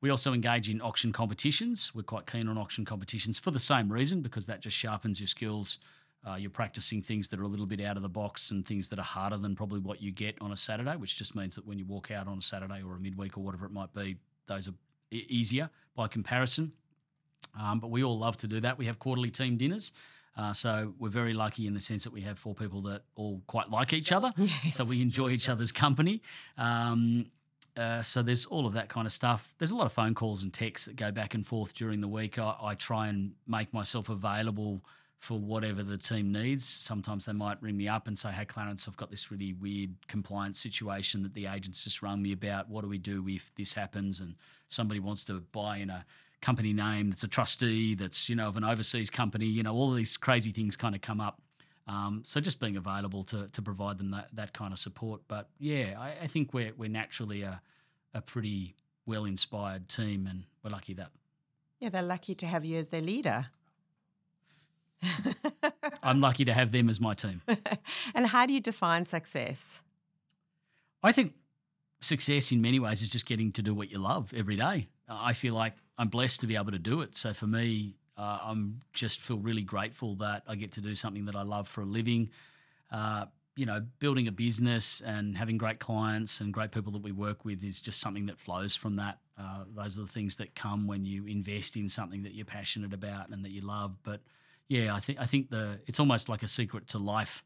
We 0.00 0.10
also 0.10 0.34
engage 0.34 0.68
in 0.68 0.80
auction 0.82 1.10
competitions. 1.12 1.94
We're 1.94 2.02
quite 2.02 2.26
keen 2.26 2.48
on 2.48 2.58
auction 2.58 2.84
competitions 2.84 3.38
for 3.38 3.50
the 3.50 3.58
same 3.58 3.90
reason, 3.90 4.20
because 4.20 4.46
that 4.46 4.60
just 4.60 4.76
sharpens 4.76 5.18
your 5.18 5.26
skills. 5.26 5.78
Uh, 6.28 6.34
you're 6.34 6.50
practicing 6.50 7.02
things 7.02 7.28
that 7.28 7.40
are 7.40 7.44
a 7.44 7.48
little 7.48 7.66
bit 7.66 7.80
out 7.80 7.96
of 7.96 8.02
the 8.02 8.08
box 8.08 8.50
and 8.50 8.66
things 8.66 8.88
that 8.88 8.98
are 8.98 9.02
harder 9.02 9.38
than 9.38 9.54
probably 9.54 9.80
what 9.80 10.02
you 10.02 10.10
get 10.10 10.36
on 10.40 10.52
a 10.52 10.56
Saturday, 10.56 10.96
which 10.96 11.16
just 11.16 11.34
means 11.34 11.54
that 11.54 11.66
when 11.66 11.78
you 11.78 11.84
walk 11.86 12.10
out 12.10 12.26
on 12.26 12.38
a 12.38 12.42
Saturday 12.42 12.82
or 12.82 12.96
a 12.96 13.00
midweek 13.00 13.38
or 13.38 13.44
whatever 13.44 13.64
it 13.64 13.72
might 13.72 13.92
be, 13.94 14.16
those 14.46 14.68
are 14.68 14.74
easier 15.10 15.70
by 15.94 16.08
comparison. 16.08 16.72
Um, 17.58 17.80
but 17.80 17.90
we 17.90 18.04
all 18.04 18.18
love 18.18 18.36
to 18.38 18.46
do 18.46 18.60
that. 18.60 18.78
We 18.78 18.86
have 18.86 18.98
quarterly 18.98 19.30
team 19.30 19.56
dinners. 19.56 19.92
Uh, 20.36 20.52
so 20.52 20.92
we're 20.98 21.08
very 21.08 21.32
lucky 21.32 21.66
in 21.66 21.72
the 21.72 21.80
sense 21.80 22.04
that 22.04 22.12
we 22.12 22.20
have 22.20 22.38
four 22.38 22.54
people 22.54 22.82
that 22.82 23.02
all 23.14 23.40
quite 23.46 23.70
like 23.70 23.92
each 23.92 24.12
other. 24.12 24.32
Yes. 24.64 24.76
So 24.76 24.84
we 24.84 25.00
enjoy 25.00 25.30
each 25.30 25.48
other's 25.48 25.72
company. 25.72 26.20
Um, 26.58 27.26
uh, 27.76 28.02
so 28.02 28.22
there's 28.22 28.46
all 28.46 28.66
of 28.66 28.74
that 28.74 28.88
kind 28.88 29.06
of 29.06 29.12
stuff. 29.12 29.54
There's 29.58 29.70
a 29.70 29.76
lot 29.76 29.86
of 29.86 29.92
phone 29.92 30.14
calls 30.14 30.42
and 30.42 30.52
texts 30.52 30.86
that 30.86 30.96
go 30.96 31.10
back 31.10 31.34
and 31.34 31.46
forth 31.46 31.74
during 31.74 32.00
the 32.00 32.08
week. 32.08 32.38
I, 32.38 32.54
I 32.62 32.74
try 32.74 33.08
and 33.08 33.34
make 33.46 33.72
myself 33.72 34.08
available 34.08 34.82
for 35.18 35.38
whatever 35.38 35.82
the 35.82 35.98
team 35.98 36.30
needs. 36.32 36.64
Sometimes 36.64 37.26
they 37.26 37.32
might 37.32 37.60
ring 37.62 37.76
me 37.76 37.88
up 37.88 38.06
and 38.06 38.16
say, 38.16 38.30
"Hey, 38.30 38.44
Clarence, 38.44 38.86
I've 38.86 38.96
got 38.96 39.10
this 39.10 39.30
really 39.30 39.52
weird 39.54 39.94
compliance 40.08 40.58
situation 40.58 41.22
that 41.22 41.34
the 41.34 41.46
agents 41.46 41.84
just 41.84 42.02
rung 42.02 42.22
me 42.22 42.32
about. 42.32 42.68
What 42.68 42.82
do 42.82 42.88
we 42.88 42.98
do 42.98 43.26
if 43.28 43.54
this 43.54 43.72
happens?" 43.72 44.20
And 44.20 44.36
somebody 44.68 45.00
wants 45.00 45.24
to 45.24 45.40
buy 45.52 45.78
in 45.78 45.90
a 45.90 46.04
company 46.42 46.72
name 46.72 47.10
that's 47.10 47.22
a 47.22 47.28
trustee 47.28 47.94
that's 47.94 48.28
you 48.28 48.36
know 48.36 48.48
of 48.48 48.56
an 48.56 48.64
overseas 48.64 49.10
company 49.10 49.46
you 49.46 49.62
know 49.62 49.74
all 49.74 49.92
these 49.92 50.16
crazy 50.16 50.52
things 50.52 50.76
kind 50.76 50.94
of 50.94 51.00
come 51.00 51.20
up 51.20 51.40
um, 51.88 52.22
so 52.24 52.40
just 52.40 52.60
being 52.60 52.76
available 52.76 53.22
to 53.24 53.48
to 53.48 53.62
provide 53.62 53.98
them 53.98 54.10
that, 54.10 54.28
that 54.32 54.52
kind 54.52 54.72
of 54.72 54.78
support 54.78 55.22
but 55.28 55.48
yeah 55.58 55.94
I, 55.98 56.24
I 56.24 56.26
think 56.26 56.52
we're 56.52 56.72
we're 56.76 56.90
naturally 56.90 57.42
a, 57.42 57.60
a 58.14 58.20
pretty 58.20 58.74
well 59.06 59.24
inspired 59.24 59.88
team 59.88 60.26
and 60.26 60.44
we're 60.62 60.70
lucky 60.70 60.94
that 60.94 61.10
Yeah, 61.80 61.88
they're 61.88 62.02
lucky 62.02 62.34
to 62.36 62.46
have 62.46 62.64
you 62.64 62.78
as 62.78 62.88
their 62.88 63.02
leader. 63.02 63.46
I'm 66.02 66.20
lucky 66.20 66.44
to 66.44 66.52
have 66.52 66.72
them 66.72 66.88
as 66.88 67.00
my 67.00 67.14
team 67.14 67.42
and 68.14 68.26
how 68.26 68.46
do 68.46 68.52
you 68.52 68.60
define 68.60 69.04
success? 69.04 69.80
I 71.02 71.12
think 71.12 71.34
success 72.00 72.50
in 72.50 72.60
many 72.60 72.80
ways 72.80 73.02
is 73.02 73.08
just 73.08 73.26
getting 73.26 73.52
to 73.52 73.62
do 73.62 73.74
what 73.74 73.90
you 73.90 73.98
love 73.98 74.32
every 74.34 74.56
day 74.56 74.88
I 75.08 75.32
feel 75.32 75.54
like 75.54 75.74
I'm 75.98 76.08
blessed 76.08 76.40
to 76.42 76.46
be 76.46 76.56
able 76.56 76.72
to 76.72 76.78
do 76.78 77.00
it. 77.00 77.16
So 77.16 77.32
for 77.32 77.46
me, 77.46 77.94
uh, 78.18 78.38
I'm 78.42 78.80
just 78.92 79.20
feel 79.20 79.38
really 79.38 79.62
grateful 79.62 80.14
that 80.16 80.42
I 80.46 80.54
get 80.54 80.72
to 80.72 80.80
do 80.80 80.94
something 80.94 81.26
that 81.26 81.36
I 81.36 81.42
love 81.42 81.68
for 81.68 81.82
a 81.82 81.86
living. 81.86 82.30
Uh, 82.90 83.26
you 83.56 83.64
know, 83.64 83.82
building 83.98 84.28
a 84.28 84.32
business 84.32 85.00
and 85.00 85.36
having 85.36 85.56
great 85.56 85.78
clients 85.78 86.40
and 86.40 86.52
great 86.52 86.72
people 86.72 86.92
that 86.92 87.02
we 87.02 87.12
work 87.12 87.44
with 87.44 87.64
is 87.64 87.80
just 87.80 88.00
something 88.00 88.26
that 88.26 88.38
flows 88.38 88.76
from 88.76 88.96
that. 88.96 89.18
Uh, 89.38 89.64
those 89.74 89.96
are 89.96 90.02
the 90.02 90.06
things 90.06 90.36
that 90.36 90.54
come 90.54 90.86
when 90.86 91.04
you 91.04 91.26
invest 91.26 91.76
in 91.76 91.88
something 91.88 92.22
that 92.22 92.34
you're 92.34 92.44
passionate 92.44 92.92
about 92.92 93.30
and 93.30 93.44
that 93.44 93.52
you 93.52 93.62
love. 93.62 93.96
But 94.02 94.20
yeah, 94.68 94.94
I 94.94 95.00
think 95.00 95.20
I 95.20 95.24
think 95.24 95.50
the 95.50 95.80
it's 95.86 96.00
almost 96.00 96.28
like 96.28 96.42
a 96.42 96.48
secret 96.48 96.88
to 96.88 96.98
life 96.98 97.42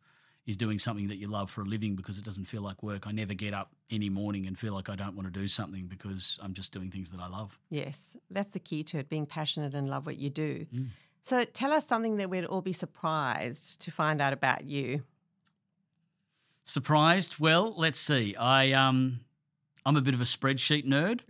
is 0.51 0.57
doing 0.57 0.79
something 0.79 1.09
that 1.09 1.17
you 1.17 1.29
love 1.29 1.51
for 1.51 1.63
a 1.63 1.65
living 1.65 1.97
because 1.97 2.19
it 2.19 2.25
doesn't 2.25 2.45
feel 2.45 2.63
like 2.63 2.83
work. 2.83 3.07
I 3.07 3.13
never 3.13 3.33
get 3.33 3.55
up 3.55 3.71
any 3.91 4.11
morning 4.11 4.47
and 4.47 4.59
feel 4.59 4.75
like 4.75 4.91
I 4.91 4.97
don't 4.97 5.17
want 5.17 5.33
to 5.33 5.41
do 5.41 5.47
something 5.47 5.87
because 5.87 6.39
I'm 6.43 6.53
just 6.53 6.73
doing 6.73 6.91
things 6.91 7.11
that 7.11 7.21
I 7.21 7.29
love. 7.29 7.59
Yes, 7.71 8.17
that's 8.31 8.51
the 8.51 8.59
key 8.59 8.83
to 8.85 8.99
it, 8.99 9.09
being 9.09 9.27
passionate 9.27 9.75
and 9.75 9.89
love 9.89 10.05
what 10.05 10.19
you 10.19 10.29
do. 10.29 10.67
Mm. 10.75 10.89
So 11.23 11.45
tell 11.45 11.73
us 11.73 11.87
something 11.87 12.17
that 12.17 12.29
we'd 12.29 12.45
all 12.45 12.63
be 12.63 12.73
surprised 12.73 13.81
to 13.83 13.91
find 13.91 14.21
out 14.21 14.33
about 14.33 14.65
you. 14.65 15.05
Surprised? 16.65 17.39
Well, 17.39 17.75
let's 17.77 17.99
see. 17.99 18.37
I 18.37 18.73
um 18.73 19.21
I'm 19.87 19.97
a 19.97 20.01
bit 20.01 20.15
of 20.15 20.21
a 20.21 20.25
spreadsheet 20.25 20.87
nerd. 20.87 21.21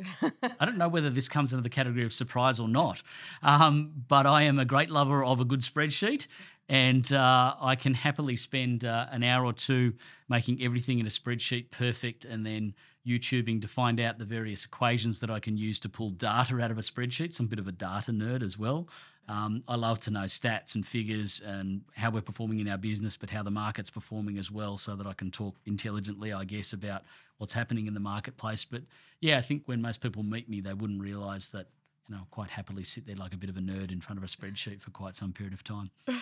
I 0.58 0.64
don't 0.64 0.78
know 0.78 0.88
whether 0.88 1.10
this 1.10 1.28
comes 1.28 1.52
under 1.52 1.62
the 1.62 1.70
category 1.70 2.04
of 2.04 2.12
surprise 2.12 2.58
or 2.58 2.68
not, 2.68 3.02
um, 3.42 3.92
but 4.08 4.26
I 4.26 4.42
am 4.42 4.58
a 4.58 4.64
great 4.64 4.90
lover 4.90 5.24
of 5.24 5.40
a 5.40 5.44
good 5.44 5.60
spreadsheet 5.60 6.26
and 6.70 7.12
uh, 7.12 7.56
I 7.60 7.74
can 7.74 7.94
happily 7.94 8.36
spend 8.36 8.84
uh, 8.84 9.06
an 9.10 9.24
hour 9.24 9.44
or 9.44 9.52
two 9.52 9.92
making 10.28 10.62
everything 10.62 11.00
in 11.00 11.06
a 11.06 11.10
spreadsheet 11.10 11.72
perfect 11.72 12.24
and 12.24 12.46
then 12.46 12.74
YouTubing 13.04 13.60
to 13.62 13.68
find 13.68 13.98
out 13.98 14.18
the 14.18 14.24
various 14.24 14.64
equations 14.64 15.18
that 15.18 15.30
I 15.30 15.40
can 15.40 15.56
use 15.56 15.80
to 15.80 15.88
pull 15.88 16.10
data 16.10 16.60
out 16.60 16.70
of 16.70 16.78
a 16.78 16.82
spreadsheet. 16.82 17.32
So 17.34 17.42
I'm 17.42 17.46
a 17.46 17.48
bit 17.48 17.58
of 17.58 17.66
a 17.66 17.72
data 17.72 18.12
nerd 18.12 18.42
as 18.42 18.56
well. 18.56 18.88
Um, 19.28 19.64
I 19.66 19.76
love 19.76 19.98
to 20.00 20.10
know 20.10 20.24
stats 20.24 20.74
and 20.74 20.86
figures 20.86 21.40
and 21.44 21.82
how 21.94 22.10
we're 22.10 22.20
performing 22.20 22.60
in 22.60 22.68
our 22.68 22.78
business, 22.78 23.16
but 23.16 23.30
how 23.30 23.42
the 23.42 23.50
market's 23.50 23.90
performing 23.90 24.38
as 24.38 24.50
well, 24.50 24.76
so 24.76 24.96
that 24.96 25.06
I 25.06 25.12
can 25.12 25.30
talk 25.30 25.56
intelligently, 25.66 26.32
I 26.32 26.44
guess, 26.44 26.72
about 26.72 27.02
what's 27.40 27.54
happening 27.54 27.86
in 27.86 27.94
the 27.94 28.00
marketplace. 28.00 28.66
But 28.66 28.82
yeah, 29.20 29.38
I 29.38 29.40
think 29.40 29.62
when 29.64 29.80
most 29.80 30.02
people 30.02 30.22
meet 30.22 30.48
me, 30.48 30.60
they 30.60 30.74
wouldn't 30.74 31.00
realise 31.00 31.48
that 31.48 31.68
you 32.06 32.14
know, 32.14 32.22
quite 32.30 32.50
happily 32.50 32.84
sit 32.84 33.06
there 33.06 33.16
like 33.16 33.32
a 33.32 33.38
bit 33.38 33.48
of 33.48 33.56
a 33.56 33.60
nerd 33.60 33.90
in 33.90 34.00
front 34.00 34.18
of 34.18 34.24
a 34.24 34.26
spreadsheet 34.26 34.82
for 34.82 34.90
quite 34.90 35.16
some 35.16 35.32
period 35.32 35.54
of 35.54 35.64
time. 35.64 35.90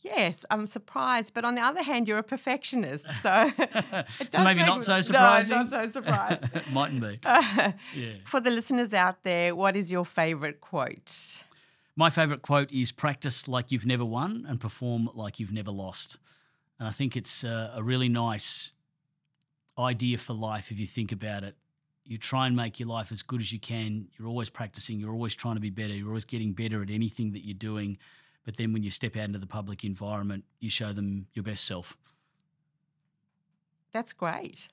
Yes, 0.00 0.44
I'm 0.48 0.68
surprised, 0.68 1.34
but 1.34 1.44
on 1.44 1.56
the 1.56 1.60
other 1.60 1.82
hand, 1.82 2.06
you're 2.06 2.18
a 2.18 2.22
perfectionist, 2.22 3.10
so, 3.20 3.50
so 4.28 4.44
maybe 4.44 4.60
not 4.60 4.84
so 4.84 5.00
surprising. 5.00 5.50
No, 5.50 5.64
not 5.64 5.70
so 5.72 5.90
surprised. 5.90 6.44
Mightn't 6.72 7.00
be. 7.00 7.18
Uh, 7.24 7.72
yeah. 7.96 8.12
For 8.24 8.38
the 8.38 8.50
listeners 8.50 8.94
out 8.94 9.24
there, 9.24 9.56
what 9.56 9.74
is 9.74 9.90
your 9.90 10.04
favourite 10.04 10.60
quote? 10.60 11.42
My 11.96 12.10
favourite 12.10 12.42
quote 12.42 12.70
is 12.70 12.92
"Practice 12.92 13.48
like 13.48 13.72
you've 13.72 13.86
never 13.86 14.04
won 14.04 14.46
and 14.48 14.60
perform 14.60 15.10
like 15.14 15.40
you've 15.40 15.52
never 15.52 15.72
lost," 15.72 16.16
and 16.78 16.86
I 16.86 16.92
think 16.92 17.16
it's 17.16 17.42
a, 17.42 17.72
a 17.74 17.82
really 17.82 18.08
nice 18.08 18.70
idea 19.78 20.18
for 20.18 20.32
life 20.32 20.70
if 20.70 20.78
you 20.78 20.86
think 20.86 21.12
about 21.12 21.44
it. 21.44 21.56
You 22.04 22.18
try 22.18 22.46
and 22.46 22.56
make 22.56 22.80
your 22.80 22.88
life 22.88 23.12
as 23.12 23.22
good 23.22 23.40
as 23.40 23.52
you 23.52 23.60
can. 23.60 24.08
You're 24.18 24.28
always 24.28 24.48
practicing. 24.48 24.98
You're 24.98 25.12
always 25.12 25.34
trying 25.34 25.56
to 25.56 25.60
be 25.60 25.70
better. 25.70 25.92
You're 25.92 26.08
always 26.08 26.24
getting 26.24 26.52
better 26.52 26.82
at 26.82 26.90
anything 26.90 27.32
that 27.32 27.44
you're 27.44 27.54
doing 27.54 27.98
but 28.48 28.56
then 28.56 28.72
when 28.72 28.82
you 28.82 28.88
step 28.88 29.14
out 29.14 29.24
into 29.24 29.38
the 29.38 29.46
public 29.46 29.84
environment, 29.84 30.42
you 30.58 30.70
show 30.70 30.94
them 30.94 31.26
your 31.34 31.42
best 31.42 31.66
self. 31.66 31.98
That's 33.92 34.14
great. 34.14 34.68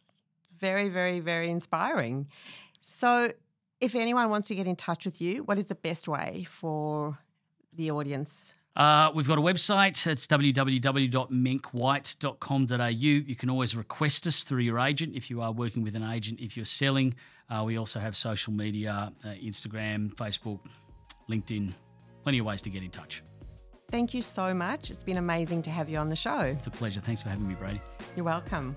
Very, 0.57 0.87
very, 0.87 1.19
very 1.19 1.49
inspiring. 1.49 2.29
So, 2.79 3.33
If 3.81 3.93
anyone 3.93 4.29
wants 4.29 4.47
to 4.47 4.55
get 4.55 4.65
in 4.65 4.77
touch 4.77 5.03
with 5.03 5.19
you, 5.19 5.43
what 5.43 5.57
is 5.57 5.65
the 5.65 5.75
best 5.75 6.07
way 6.07 6.45
for 6.49 7.19
the 7.73 7.91
audience? 7.91 8.54
Uh, 8.75 9.11
we've 9.15 9.27
got 9.27 9.37
a 9.37 9.41
website. 9.41 10.05
It's 10.05 10.27
www.menckwhite.com.au. 10.27 12.87
You 12.89 13.35
can 13.35 13.49
always 13.49 13.75
request 13.75 14.27
us 14.27 14.43
through 14.43 14.61
your 14.61 14.79
agent 14.79 15.15
if 15.15 15.29
you 15.29 15.41
are 15.41 15.51
working 15.51 15.83
with 15.83 15.95
an 15.95 16.03
agent. 16.03 16.39
If 16.41 16.57
you're 16.57 16.65
selling, 16.65 17.15
uh, 17.49 17.63
we 17.65 17.77
also 17.77 17.99
have 17.99 18.17
social 18.17 18.51
media 18.51 19.13
uh, 19.23 19.27
Instagram, 19.29 20.13
Facebook, 20.15 20.59
LinkedIn, 21.29 21.71
plenty 22.23 22.39
of 22.39 22.45
ways 22.45 22.61
to 22.63 22.69
get 22.69 22.83
in 22.83 22.91
touch. 22.91 23.23
Thank 23.91 24.13
you 24.13 24.21
so 24.21 24.53
much. 24.53 24.91
It's 24.91 25.03
been 25.03 25.17
amazing 25.17 25.61
to 25.63 25.71
have 25.71 25.89
you 25.89 25.97
on 25.97 26.09
the 26.09 26.15
show. 26.15 26.39
It's 26.39 26.67
a 26.67 26.71
pleasure. 26.71 26.99
Thanks 26.99 27.21
for 27.21 27.29
having 27.29 27.47
me, 27.47 27.55
Brady. 27.55 27.81
You're 28.15 28.25
welcome. 28.25 28.75